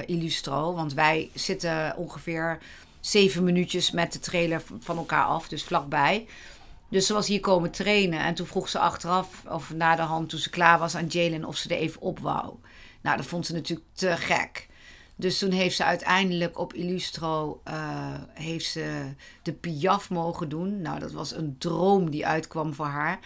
Illustro. 0.05 0.73
Want 0.73 0.93
wij 0.93 1.29
zitten 1.33 1.95
ongeveer 1.97 2.59
zeven 2.99 3.43
minuutjes 3.43 3.91
met 3.91 4.13
de 4.13 4.19
trailer 4.19 4.61
van 4.79 4.97
elkaar 4.97 5.25
af. 5.25 5.47
Dus 5.47 5.63
vlakbij. 5.63 6.27
Dus 6.89 7.05
ze 7.05 7.13
was 7.13 7.27
hier 7.27 7.39
komen 7.39 7.71
trainen. 7.71 8.19
En 8.19 8.33
toen 8.33 8.47
vroeg 8.47 8.69
ze 8.69 8.79
achteraf, 8.79 9.43
of 9.49 9.73
na 9.73 9.95
de 9.95 10.01
hand 10.01 10.29
toen 10.29 10.39
ze 10.39 10.49
klaar 10.49 10.79
was 10.79 10.95
aan 10.95 11.07
Jalen, 11.07 11.45
of 11.45 11.55
ze 11.55 11.69
er 11.69 11.77
even 11.77 12.01
op 12.01 12.19
wou. 12.19 12.53
Nou, 13.01 13.17
dat 13.17 13.25
vond 13.25 13.45
ze 13.45 13.53
natuurlijk 13.53 13.87
te 13.93 14.17
gek. 14.17 14.67
Dus 15.19 15.39
toen 15.39 15.51
heeft 15.51 15.75
ze 15.75 15.83
uiteindelijk 15.83 16.59
op 16.59 16.73
Illustro 16.73 17.61
uh, 17.67 17.73
heeft 18.33 18.65
ze 18.65 19.13
de 19.41 19.53
Piaf 19.53 20.09
mogen 20.09 20.49
doen. 20.49 20.81
Nou, 20.81 20.99
dat 20.99 21.11
was 21.11 21.35
een 21.35 21.55
droom 21.57 22.09
die 22.09 22.27
uitkwam 22.27 22.73
voor 22.73 22.85
haar. 22.85 23.19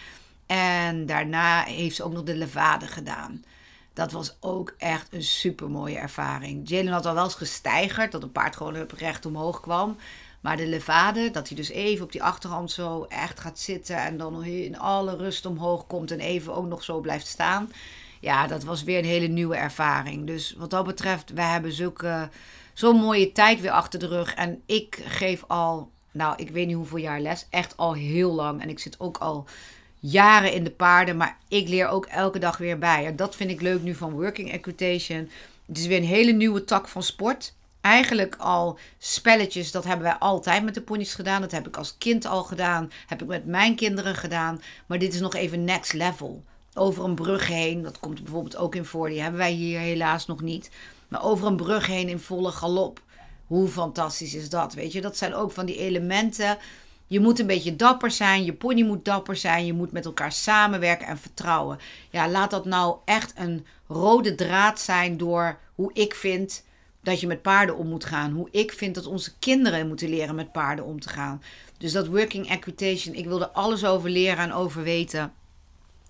En 0.46 1.06
daarna 1.06 1.64
heeft 1.64 1.96
ze 1.96 2.04
ook 2.04 2.14
nog 2.14 2.24
de 2.24 2.36
Levade 2.36 2.88
gedaan. 2.88 3.44
Dat 3.94 4.12
was 4.12 4.36
ook 4.40 4.74
echt 4.78 5.14
een 5.14 5.24
super 5.24 5.70
mooie 5.70 5.98
ervaring. 5.98 6.70
Jalen 6.70 6.94
had 6.94 7.06
al 7.06 7.14
wel 7.14 7.24
eens 7.24 7.36
gesteigerd, 7.36 8.12
dat 8.12 8.24
een 8.24 8.32
paard 8.32 8.56
gewoon 8.56 8.88
recht 8.98 9.26
omhoog 9.26 9.60
kwam. 9.60 9.98
Maar 10.42 10.58
de 10.58 10.68
levade, 10.68 11.32
dat 11.32 11.48
hij 11.48 11.58
dus 11.58 11.70
even 11.70 12.04
op 12.04 12.12
die 12.12 12.24
achterhand 12.24 12.72
zo 12.72 13.04
echt 13.04 13.40
gaat 13.40 13.60
zitten 13.60 13.98
en 13.98 14.18
dan 14.18 14.44
in 14.44 14.80
alle 14.80 15.16
rust 15.16 15.46
omhoog 15.46 15.88
komt 15.88 16.12
en 16.12 16.20
even 16.20 16.56
ook 16.56 16.66
nog 16.66 16.84
zo 16.84 17.00
blijft 17.00 17.28
staan 17.28 17.72
ja, 18.22 18.48
dat 18.48 18.64
was 18.64 18.84
weer 18.84 18.98
een 18.98 19.06
hele 19.06 19.28
nieuwe 19.28 19.56
ervaring. 19.56 20.28
Dus 20.28 20.56
wat 20.58 20.70
dat 20.70 20.86
betreft, 20.86 21.34
wij 21.34 21.46
hebben 21.46 21.72
zulke, 21.72 22.30
zo'n 22.74 23.00
mooie 23.00 23.32
tijd 23.32 23.62
weer 23.62 23.72
achter 23.72 24.00
de 24.00 24.08
rug. 24.08 24.34
En 24.34 24.62
ik 24.66 25.02
geef 25.06 25.44
al, 25.48 25.90
nou, 26.12 26.34
ik 26.38 26.50
weet 26.50 26.68
niet 26.68 26.76
hoeveel 26.76 26.98
jaar 26.98 27.20
les. 27.20 27.48
Echt 27.50 27.78
al 27.78 27.94
heel 27.94 28.34
lang. 28.34 28.62
En 28.62 28.70
ik 28.70 28.80
zit 28.80 29.00
ook 29.00 29.18
al 29.18 29.46
jaren 30.00 30.54
in 30.54 30.64
de 30.64 30.72
paarden. 30.72 31.18
Maar 31.18 31.38
ik 31.48 31.68
leer 31.68 31.88
ook 31.88 32.06
elke 32.06 32.40
dag 32.40 32.58
weer 32.58 32.78
bij. 32.78 33.06
En 33.06 33.16
dat 33.16 33.36
vind 33.36 33.52
ik 33.52 33.62
leuk 33.62 33.82
nu 33.82 33.96
van 33.96 34.12
Working 34.12 34.52
Equitation. 34.52 35.30
Het 35.66 35.78
is 35.78 35.88
weer 35.88 35.98
een 35.98 36.04
hele 36.04 36.32
nieuwe 36.32 36.64
tak 36.64 36.88
van 36.88 37.04
sport. 37.04 37.54
Eigenlijk 37.82 38.36
al 38.38 38.80
spelletjes, 38.98 39.72
dat 39.72 39.84
hebben 39.84 40.06
wij 40.06 40.16
altijd 40.16 40.64
met 40.64 40.74
de 40.74 40.82
ponies 40.82 41.14
gedaan. 41.14 41.42
Dat 41.42 41.52
heb 41.52 41.68
ik 41.68 41.78
als 41.78 41.96
kind 41.98 42.26
al 42.26 42.44
gedaan. 42.44 42.92
Heb 43.08 43.22
ik 43.22 43.28
met 43.28 43.46
mijn 43.46 43.76
kinderen 43.76 44.16
gedaan. 44.16 44.62
Maar 44.86 45.00
dit 45.00 45.14
is 45.14 45.20
nog 45.20 45.36
even 45.36 45.64
next 45.64 45.94
level 45.94 46.44
over 46.74 47.04
een 47.04 47.16
brug 47.16 47.48
heen. 47.48 47.82
Dat 47.82 48.00
komt 48.00 48.24
bijvoorbeeld 48.24 48.58
ook 48.58 48.76
in 48.76 48.86
voor. 48.86 49.10
Die 49.10 49.22
hebben 49.22 49.40
wij 49.40 49.52
hier 49.52 49.80
helaas 49.80 50.26
nog 50.26 50.42
niet. 50.42 50.70
Maar 51.08 51.24
over 51.24 51.48
een 51.48 51.56
brug 51.56 51.88
heen 51.88 52.10
in 52.10 52.20
volle 52.20 52.52
galop. 52.52 53.02
Hoe 53.48 53.68
fantastisch 53.68 54.34
is 54.34 54.50
dat? 54.50 54.74
Weet 54.74 54.92
je, 54.92 55.02
dat 55.02 55.18
zijn 55.18 55.34
ook 55.34 55.52
van 55.52 55.66
die 55.66 55.78
elementen. 55.78 56.58
Je 57.08 57.20
moet 57.20 57.40
een 57.40 57.48
beetje 57.48 57.76
dapper 57.76 58.12
zijn. 58.12 58.44
Je 58.44 58.54
pony 58.54 58.84
moet 58.84 59.06
dapper 59.06 59.36
zijn. 59.36 59.66
Je 59.66 59.74
moet 59.74 59.92
met 59.92 60.06
elkaar 60.06 60.32
samenwerken 60.32 61.08
en 61.08 61.18
vertrouwen. 61.18 61.80
Ja, 62.10 62.30
laat 62.30 62.52
dat 62.52 62.66
nou 62.66 62.98
echt 63.06 63.34
een 63.36 63.66
rode 63.88 64.36
draad 64.36 64.80
zijn 64.80 65.18
door 65.18 65.60
hoe 65.76 65.94
ik 65.94 66.14
vind 66.16 66.64
dat 67.04 67.20
je 67.20 67.28
met 67.28 67.42
paarden 67.42 67.78
om 67.78 67.88
moet 67.88 68.06
gaan. 68.06 68.32
Hoe 68.32 68.48
ik 68.52 68.72
vind 68.72 68.96
dat 68.96 69.06
onze 69.06 69.38
kinderen 69.40 69.88
moeten 69.88 70.10
leren 70.10 70.36
met 70.36 70.52
paarden 70.52 70.86
om 70.86 71.00
te 71.00 71.10
gaan. 71.10 71.42
Dus 71.78 71.92
dat 71.92 72.08
working 72.08 72.50
equitation, 72.50 73.16
ik 73.16 73.26
wil 73.26 73.42
er 73.42 73.48
alles 73.48 73.86
over 73.86 74.10
leren 74.10 74.44
en 74.44 74.54
over 74.54 74.84
weten. 74.84 75.34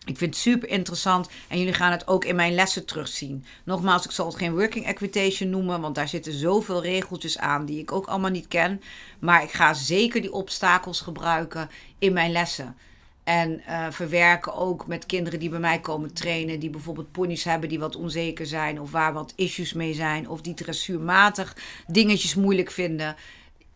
Ik 0.05 0.17
vind 0.17 0.33
het 0.33 0.43
super 0.43 0.69
interessant 0.69 1.29
en 1.47 1.57
jullie 1.57 1.73
gaan 1.73 1.91
het 1.91 2.07
ook 2.07 2.25
in 2.25 2.35
mijn 2.35 2.53
lessen 2.53 2.85
terugzien. 2.85 3.45
Nogmaals, 3.63 4.05
ik 4.05 4.11
zal 4.11 4.25
het 4.25 4.35
geen 4.35 4.55
working 4.55 4.85
equitation 4.85 5.49
noemen, 5.49 5.81
want 5.81 5.95
daar 5.95 6.07
zitten 6.07 6.33
zoveel 6.33 6.81
regeltjes 6.81 7.37
aan 7.37 7.65
die 7.65 7.79
ik 7.79 7.91
ook 7.91 8.07
allemaal 8.07 8.29
niet 8.29 8.47
ken. 8.47 8.81
Maar 9.19 9.43
ik 9.43 9.51
ga 9.51 9.73
zeker 9.73 10.21
die 10.21 10.33
obstakels 10.33 11.01
gebruiken 11.01 11.69
in 11.99 12.13
mijn 12.13 12.31
lessen. 12.31 12.77
En 13.23 13.61
uh, 13.67 13.87
verwerken 13.89 14.53
ook 14.53 14.87
met 14.87 15.05
kinderen 15.05 15.39
die 15.39 15.49
bij 15.49 15.59
mij 15.59 15.79
komen 15.79 16.13
trainen, 16.13 16.59
die 16.59 16.69
bijvoorbeeld 16.69 17.11
ponies 17.11 17.43
hebben 17.43 17.69
die 17.69 17.79
wat 17.79 17.95
onzeker 17.95 18.45
zijn, 18.45 18.81
of 18.81 18.91
waar 18.91 19.13
wat 19.13 19.33
issues 19.35 19.73
mee 19.73 19.93
zijn, 19.93 20.29
of 20.29 20.41
die 20.41 20.53
dressuurmatig 20.53 21.57
dingetjes 21.87 22.35
moeilijk 22.35 22.71
vinden. 22.71 23.15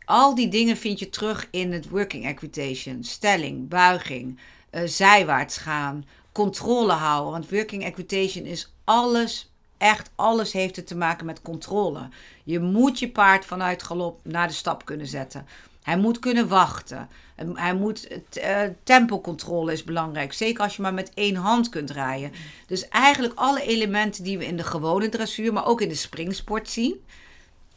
Al 0.06 0.36
die 0.36 0.48
dingen 0.48 0.78
vind 0.78 1.00
je 1.00 1.10
terug 1.10 1.48
in 1.52 1.72
het 1.72 1.90
working 1.90 2.26
equitation. 2.26 3.04
Stelling, 3.04 3.68
buiging, 3.68 4.40
uh, 4.76 4.82
zijwaarts 4.86 5.58
gaan, 5.58 6.06
controle 6.32 6.92
houden. 6.92 7.32
Want 7.32 7.50
working 7.50 7.84
equitation 7.84 8.46
is 8.46 8.74
alles, 8.84 9.52
echt 9.78 10.10
alles 10.16 10.54
heeft 10.54 10.88
te 10.88 10.96
maken 10.96 11.26
met 11.26 11.42
controle. 11.42 12.10
Je 12.44 12.60
moet 12.60 13.00
je 13.00 13.10
paard 13.10 13.46
vanuit 13.46 13.84
galop 13.84 14.20
naar 14.24 14.48
de 14.48 14.54
stap 14.54 14.86
kunnen 14.86 15.08
zetten. 15.08 15.48
Hij 15.84 15.98
moet 15.98 16.20
kunnen 16.20 16.48
wachten. 16.48 17.10
Hij 17.54 17.76
moet, 17.76 18.08
uh, 18.38 18.62
tempocontrole 18.84 19.72
is 19.72 19.84
belangrijk. 19.84 20.34
Zeker 20.34 20.64
als 20.64 20.76
je 20.76 20.82
maar 20.82 20.94
met 20.94 21.12
één 21.14 21.36
hand 21.36 21.70
kunt 21.70 21.92
rijden. 21.92 22.32
Dus 22.68 22.88
eigenlijk 22.88 23.34
alle 23.36 23.62
elementen 23.62 24.24
die 24.24 24.38
we 24.38 24.46
in 24.46 24.58
de 24.58 24.64
gewone 24.64 25.10
dressuur, 25.10 25.54
maar 25.54 25.66
ook 25.66 25.82
in 25.82 25.90
de 25.90 25.96
springsport 25.96 26.70
zien, 26.70 26.96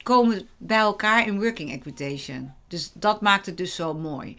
komen 0.03 0.49
bij 0.57 0.79
elkaar 0.79 1.27
in 1.27 1.41
working 1.41 1.73
equitation. 1.73 2.53
Dus 2.69 2.91
dat 2.95 3.21
maakt 3.21 3.47
het 3.47 3.57
dus 3.57 3.75
zo 3.75 3.95
mooi. 3.95 4.37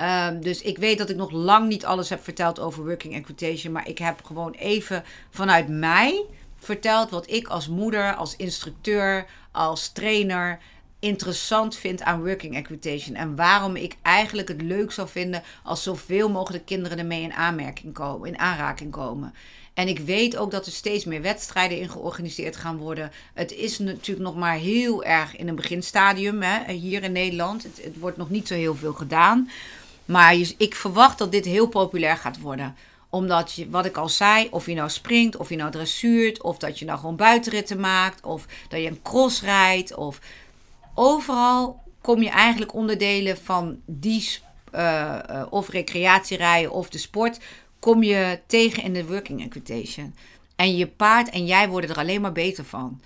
Um, 0.00 0.42
dus 0.42 0.62
ik 0.62 0.78
weet 0.78 0.98
dat 0.98 1.10
ik 1.10 1.16
nog 1.16 1.30
lang 1.30 1.68
niet 1.68 1.84
alles 1.84 2.08
heb 2.08 2.22
verteld 2.24 2.60
over 2.60 2.84
working 2.84 3.14
equitation. 3.14 3.72
Maar 3.72 3.88
ik 3.88 3.98
heb 3.98 4.24
gewoon 4.24 4.52
even 4.52 5.04
vanuit 5.30 5.68
mij 5.68 6.24
verteld 6.58 7.10
wat 7.10 7.30
ik 7.30 7.48
als 7.48 7.68
moeder, 7.68 8.14
als 8.14 8.36
instructeur, 8.36 9.26
als 9.52 9.92
trainer 9.92 10.58
interessant 10.98 11.76
vind 11.76 12.02
aan 12.02 12.24
working 12.24 12.56
equitation. 12.56 13.16
En 13.16 13.36
waarom 13.36 13.76
ik 13.76 13.96
eigenlijk 14.02 14.48
het 14.48 14.62
leuk 14.62 14.92
zou 14.92 15.08
vinden 15.08 15.42
als 15.62 15.82
zoveel 15.82 16.30
mogelijk 16.30 16.66
kinderen 16.66 16.98
ermee 16.98 17.22
in 17.22 17.32
aanmerking 17.32 17.94
komen, 17.94 18.28
in 18.28 18.38
aanraking 18.38 18.90
komen. 18.90 19.34
En 19.74 19.88
ik 19.88 19.98
weet 19.98 20.36
ook 20.36 20.50
dat 20.50 20.66
er 20.66 20.72
steeds 20.72 21.04
meer 21.04 21.22
wedstrijden 21.22 21.78
in 21.78 21.90
georganiseerd 21.90 22.56
gaan 22.56 22.76
worden. 22.76 23.10
Het 23.34 23.52
is 23.52 23.78
natuurlijk 23.78 24.26
nog 24.26 24.36
maar 24.36 24.54
heel 24.54 25.04
erg 25.04 25.36
in 25.36 25.48
een 25.48 25.54
beginstadium 25.54 26.42
hè, 26.42 26.72
hier 26.72 27.02
in 27.02 27.12
Nederland. 27.12 27.62
Het 27.62 27.98
wordt 27.98 28.16
nog 28.16 28.30
niet 28.30 28.48
zo 28.48 28.54
heel 28.54 28.74
veel 28.74 28.92
gedaan. 28.92 29.50
Maar 30.08 30.36
ik 30.56 30.74
verwacht 30.74 31.18
dat 31.18 31.32
dit 31.32 31.44
heel 31.44 31.66
populair 31.66 32.16
gaat 32.16 32.40
worden. 32.40 32.76
Omdat 33.10 33.52
je, 33.52 33.70
wat 33.70 33.84
ik 33.84 33.96
al 33.96 34.08
zei, 34.08 34.48
of 34.50 34.66
je 34.66 34.74
nou 34.74 34.90
springt, 34.90 35.36
of 35.36 35.48
je 35.48 35.56
nou 35.56 35.70
dressuurt, 35.70 36.42
of 36.42 36.58
dat 36.58 36.78
je 36.78 36.84
nou 36.84 36.98
gewoon 36.98 37.16
buitenritten 37.16 37.80
maakt, 37.80 38.24
of 38.24 38.46
dat 38.68 38.80
je 38.80 38.86
een 38.86 39.02
cross 39.02 39.42
rijdt, 39.42 39.94
of 39.94 40.20
overal 40.94 41.82
kom 42.00 42.22
je 42.22 42.28
eigenlijk 42.28 42.74
onderdelen 42.74 43.38
van 43.38 43.80
die 43.86 44.38
uh, 44.74 45.18
uh, 45.30 45.42
of 45.50 45.68
recreatierijden 45.68 46.72
of 46.72 46.88
de 46.88 46.98
sport, 46.98 47.40
kom 47.78 48.02
je 48.02 48.40
tegen 48.46 48.82
in 48.82 48.92
de 48.92 49.06
working 49.06 49.44
equitation. 49.44 50.14
En 50.56 50.76
je 50.76 50.86
paard 50.86 51.30
en 51.30 51.46
jij 51.46 51.68
worden 51.68 51.90
er 51.90 51.98
alleen 51.98 52.20
maar 52.20 52.32
beter 52.32 52.64
van. 52.64 53.00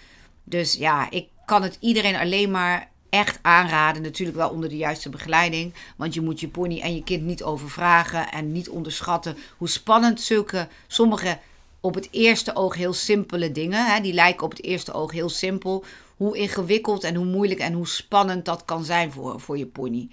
Dus 0.45 0.73
ja, 0.73 1.11
ik 1.11 1.29
kan 1.45 1.63
het 1.63 1.77
iedereen 1.81 2.17
alleen 2.17 2.51
maar 2.51 2.91
echt 3.13 3.39
aanraden. 3.43 4.03
Natuurlijk 4.03 4.37
wel 4.37 4.49
onder 4.49 4.69
de 4.69 4.77
juiste 4.77 5.09
begeleiding. 5.09 5.75
Want 5.97 6.15
je 6.15 6.21
moet 6.21 6.41
je 6.41 6.49
pony 6.49 6.81
en 6.81 6.95
je 6.95 7.03
kind 7.03 7.23
niet 7.23 7.43
overvragen. 7.43 8.31
En 8.31 8.53
niet 8.53 8.69
onderschatten 8.69 9.37
hoe 9.57 9.69
spannend 9.69 10.21
zulke, 10.21 10.69
sommige 10.87 11.39
op 11.81 11.95
het 11.95 12.09
eerste 12.11 12.57
oog 12.57 12.75
heel 12.75 12.93
simpele 12.93 13.53
dingen. 13.53 13.87
Hè, 13.87 14.01
die 14.01 14.13
lijken 14.13 14.45
op 14.45 14.51
het 14.51 14.63
eerste 14.63 14.93
oog 14.93 15.13
heel 15.13 15.29
simpel. 15.29 15.85
Hoe 16.17 16.37
ingewikkeld 16.37 17.05
en 17.05 17.15
hoe 17.15 17.25
moeilijk 17.25 17.61
en 17.61 17.73
hoe 17.73 17.89
spannend 17.89 18.45
dat 18.45 18.65
kan 18.65 18.85
zijn 18.85 19.13
voor, 19.13 19.41
voor 19.41 19.59
je 19.59 19.67
pony. 19.67 20.09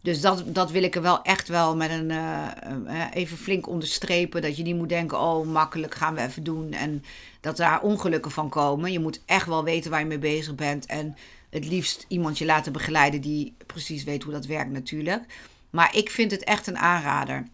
Dus 0.00 0.20
dat, 0.20 0.42
dat 0.46 0.70
wil 0.70 0.82
ik 0.82 0.94
er 0.94 1.02
wel 1.02 1.22
echt 1.22 1.48
wel 1.48 1.76
met 1.76 1.90
een 1.90 2.10
uh, 2.10 3.04
even 3.12 3.36
flink 3.36 3.68
onderstrepen. 3.68 4.42
Dat 4.42 4.56
je 4.56 4.62
niet 4.62 4.76
moet 4.76 4.88
denken, 4.88 5.20
oh 5.20 5.46
makkelijk 5.46 5.94
gaan 5.94 6.14
we 6.14 6.20
even 6.20 6.44
doen. 6.44 6.72
En 6.72 7.04
dat 7.40 7.56
daar 7.56 7.80
ongelukken 7.80 8.30
van 8.30 8.48
komen. 8.48 8.92
Je 8.92 9.00
moet 9.00 9.20
echt 9.26 9.46
wel 9.46 9.64
weten 9.64 9.90
waar 9.90 10.00
je 10.00 10.06
mee 10.06 10.18
bezig 10.18 10.54
bent. 10.54 10.86
En 10.86 11.16
het 11.50 11.66
liefst 11.66 12.04
iemand 12.08 12.38
je 12.38 12.44
laten 12.44 12.72
begeleiden 12.72 13.20
die 13.20 13.54
precies 13.66 14.04
weet 14.04 14.22
hoe 14.22 14.32
dat 14.32 14.46
werkt 14.46 14.70
natuurlijk. 14.70 15.22
Maar 15.70 15.96
ik 15.96 16.10
vind 16.10 16.30
het 16.30 16.44
echt 16.44 16.66
een 16.66 16.78
aanrader. 16.78 17.46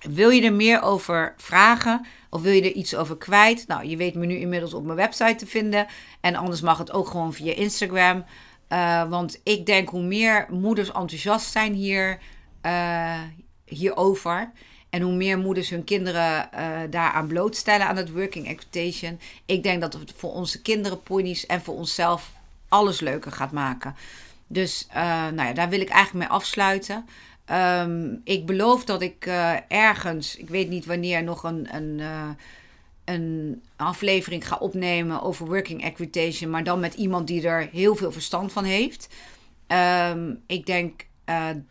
Wil 0.00 0.30
je 0.30 0.42
er 0.42 0.52
meer 0.52 0.82
over 0.82 1.34
vragen 1.36 2.06
of 2.30 2.42
wil 2.42 2.52
je 2.52 2.62
er 2.62 2.72
iets 2.72 2.94
over 2.94 3.16
kwijt? 3.16 3.66
Nou, 3.66 3.86
je 3.86 3.96
weet 3.96 4.14
me 4.14 4.26
nu 4.26 4.36
inmiddels 4.36 4.74
op 4.74 4.84
mijn 4.84 4.96
website 4.96 5.34
te 5.34 5.46
vinden. 5.46 5.86
En 6.20 6.34
anders 6.34 6.60
mag 6.60 6.78
het 6.78 6.92
ook 6.92 7.08
gewoon 7.08 7.32
via 7.32 7.54
Instagram. 7.54 8.24
Uh, 8.68 9.08
want 9.08 9.40
ik 9.42 9.66
denk 9.66 9.88
hoe 9.88 10.02
meer 10.02 10.46
moeders 10.50 10.92
enthousiast 10.92 11.50
zijn 11.50 11.74
hier, 11.74 12.18
uh, 12.66 13.20
hierover. 13.64 14.52
En 14.90 15.02
hoe 15.02 15.14
meer 15.14 15.38
moeders 15.38 15.70
hun 15.70 15.84
kinderen 15.84 16.48
uh, 16.54 16.78
daaraan 16.90 17.26
blootstellen 17.26 17.86
aan 17.86 17.96
het 17.96 18.12
working 18.12 18.46
equitation. 18.48 19.20
Ik 19.46 19.62
denk 19.62 19.80
dat 19.80 19.92
het 19.92 20.12
voor 20.16 20.32
onze 20.32 20.62
kinderen, 20.62 21.02
ponies 21.02 21.46
en 21.46 21.62
voor 21.62 21.74
onszelf 21.74 22.32
alles 22.70 23.00
leuker 23.00 23.32
gaat 23.32 23.52
maken. 23.52 23.94
Dus 24.46 24.86
nou 24.92 25.42
ja, 25.42 25.52
daar 25.52 25.68
wil 25.68 25.80
ik 25.80 25.88
eigenlijk 25.88 26.28
mee 26.28 26.38
afsluiten. 26.38 27.06
Um, 27.52 28.20
ik 28.24 28.46
beloof 28.46 28.84
dat 28.84 29.02
ik 29.02 29.26
ergens, 29.68 30.36
ik 30.36 30.48
weet 30.48 30.68
niet 30.68 30.86
wanneer, 30.86 31.22
nog 31.22 31.42
een, 31.44 31.68
een 31.74 32.00
een 33.10 33.62
aflevering 33.76 34.48
ga 34.48 34.56
opnemen 34.56 35.22
over 35.22 35.46
working 35.46 35.82
equitation, 35.82 36.50
maar 36.50 36.64
dan 36.64 36.80
met 36.80 36.94
iemand 36.94 37.26
die 37.26 37.48
er 37.48 37.68
heel 37.72 37.96
veel 37.96 38.12
verstand 38.12 38.52
van 38.52 38.64
heeft. 38.64 39.08
Ehm, 39.66 40.34
ik 40.46 40.66
denk 40.66 41.08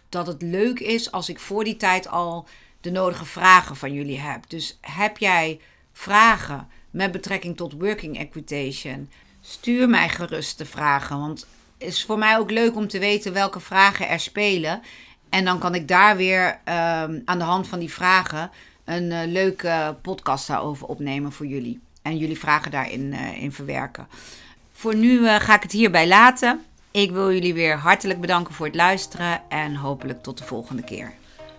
dat 0.09 0.27
het 0.27 0.41
leuk 0.41 0.79
is 0.79 1.11
als 1.11 1.29
ik 1.29 1.39
voor 1.39 1.63
die 1.63 1.77
tijd 1.77 2.07
al 2.07 2.47
de 2.81 2.91
nodige 2.91 3.25
vragen 3.25 3.75
van 3.75 3.93
jullie 3.93 4.19
heb. 4.19 4.49
Dus 4.49 4.77
heb 4.81 5.17
jij 5.17 5.59
vragen 5.93 6.67
met 6.89 7.11
betrekking 7.11 7.57
tot 7.57 7.73
working 7.73 8.17
equitation? 8.17 9.09
Stuur 9.49 9.89
mij 9.89 10.09
gerust 10.09 10.57
de 10.57 10.65
vragen, 10.65 11.19
want 11.19 11.47
het 11.77 11.87
is 11.87 12.05
voor 12.05 12.17
mij 12.17 12.37
ook 12.37 12.51
leuk 12.51 12.75
om 12.75 12.87
te 12.87 12.99
weten 12.99 13.33
welke 13.33 13.59
vragen 13.59 14.07
er 14.09 14.19
spelen. 14.19 14.81
En 15.29 15.45
dan 15.45 15.59
kan 15.59 15.75
ik 15.75 15.87
daar 15.87 16.17
weer 16.17 16.47
um, 16.47 17.21
aan 17.25 17.37
de 17.37 17.43
hand 17.43 17.67
van 17.67 17.79
die 17.79 17.91
vragen 17.91 18.51
een 18.85 19.11
uh, 19.11 19.19
leuke 19.25 19.95
podcast 20.01 20.47
daarover 20.47 20.87
opnemen 20.87 21.31
voor 21.31 21.45
jullie. 21.45 21.79
En 22.01 22.17
jullie 22.17 22.39
vragen 22.39 22.71
daarin 22.71 23.13
uh, 23.13 23.43
in 23.43 23.51
verwerken. 23.51 24.07
Voor 24.71 24.95
nu 24.95 25.19
uh, 25.19 25.35
ga 25.35 25.55
ik 25.55 25.61
het 25.61 25.71
hierbij 25.71 26.07
laten. 26.07 26.65
Ik 26.91 27.11
wil 27.11 27.31
jullie 27.31 27.53
weer 27.53 27.77
hartelijk 27.77 28.21
bedanken 28.21 28.53
voor 28.53 28.65
het 28.65 28.75
luisteren 28.75 29.41
en 29.49 29.75
hopelijk 29.75 30.23
tot 30.23 30.37
de 30.37 30.43
volgende 30.43 30.83
keer. 30.83 31.13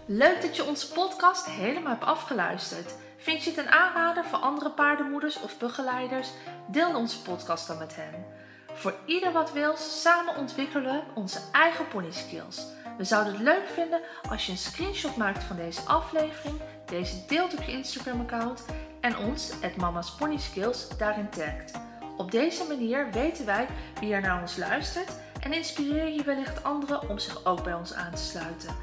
Leuk 0.07 0.43
dat 0.43 0.57
je 0.57 0.65
onze 0.65 0.93
podcast 0.93 1.47
helemaal 1.47 1.93
hebt 1.93 2.05
afgeluisterd. 2.05 2.95
Vind 3.21 3.43
je 3.43 3.51
het 3.51 3.59
een 3.59 3.71
aanrader 3.71 4.25
voor 4.25 4.39
andere 4.39 4.71
paardenmoeders 4.71 5.41
of 5.41 5.59
begeleiders? 5.59 6.29
Deel 6.67 6.97
onze 6.97 7.23
podcast 7.23 7.67
dan 7.67 7.79
met 7.79 7.97
hen. 7.97 8.25
Voor 8.73 8.95
ieder 9.07 9.33
wat 9.33 9.53
wil, 9.53 9.77
samen 9.77 10.37
ontwikkelen 10.37 10.93
we 10.93 11.03
onze 11.15 11.41
eigen 11.53 11.89
pony 11.89 12.13
skills. 12.13 12.67
We 12.97 13.05
zouden 13.05 13.33
het 13.33 13.43
leuk 13.43 13.69
vinden 13.69 14.01
als 14.29 14.47
je 14.47 14.53
een 14.53 14.59
screenshot 14.59 15.17
maakt 15.17 15.43
van 15.43 15.57
deze 15.57 15.81
aflevering, 15.81 16.61
deze 16.85 17.27
deelt 17.27 17.53
op 17.53 17.63
je 17.63 17.73
Instagram-account 17.73 18.65
en 19.01 19.19
ons, 19.19 19.53
het 19.61 19.77
Mama's 19.77 20.15
Pony 20.15 20.39
Skills, 20.39 20.89
daarin 20.99 21.31
tagt. 21.31 21.73
Op 22.17 22.31
deze 22.31 22.65
manier 22.65 23.11
weten 23.11 23.47
wij 23.47 23.67
wie 24.01 24.13
er 24.13 24.21
naar 24.21 24.41
ons 24.41 24.57
luistert 24.57 25.13
en 25.41 25.53
inspireer 25.53 26.09
je 26.09 26.25
wellicht 26.25 26.65
anderen 26.65 27.09
om 27.09 27.19
zich 27.19 27.45
ook 27.45 27.65
bij 27.65 27.75
ons 27.75 27.95
aan 27.95 28.15
te 28.15 28.23
sluiten. 28.23 28.77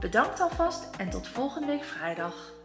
Bedankt 0.00 0.40
alvast 0.40 0.96
en 0.96 1.10
tot 1.10 1.28
volgende 1.28 1.66
week 1.66 1.84
vrijdag. 1.84 2.60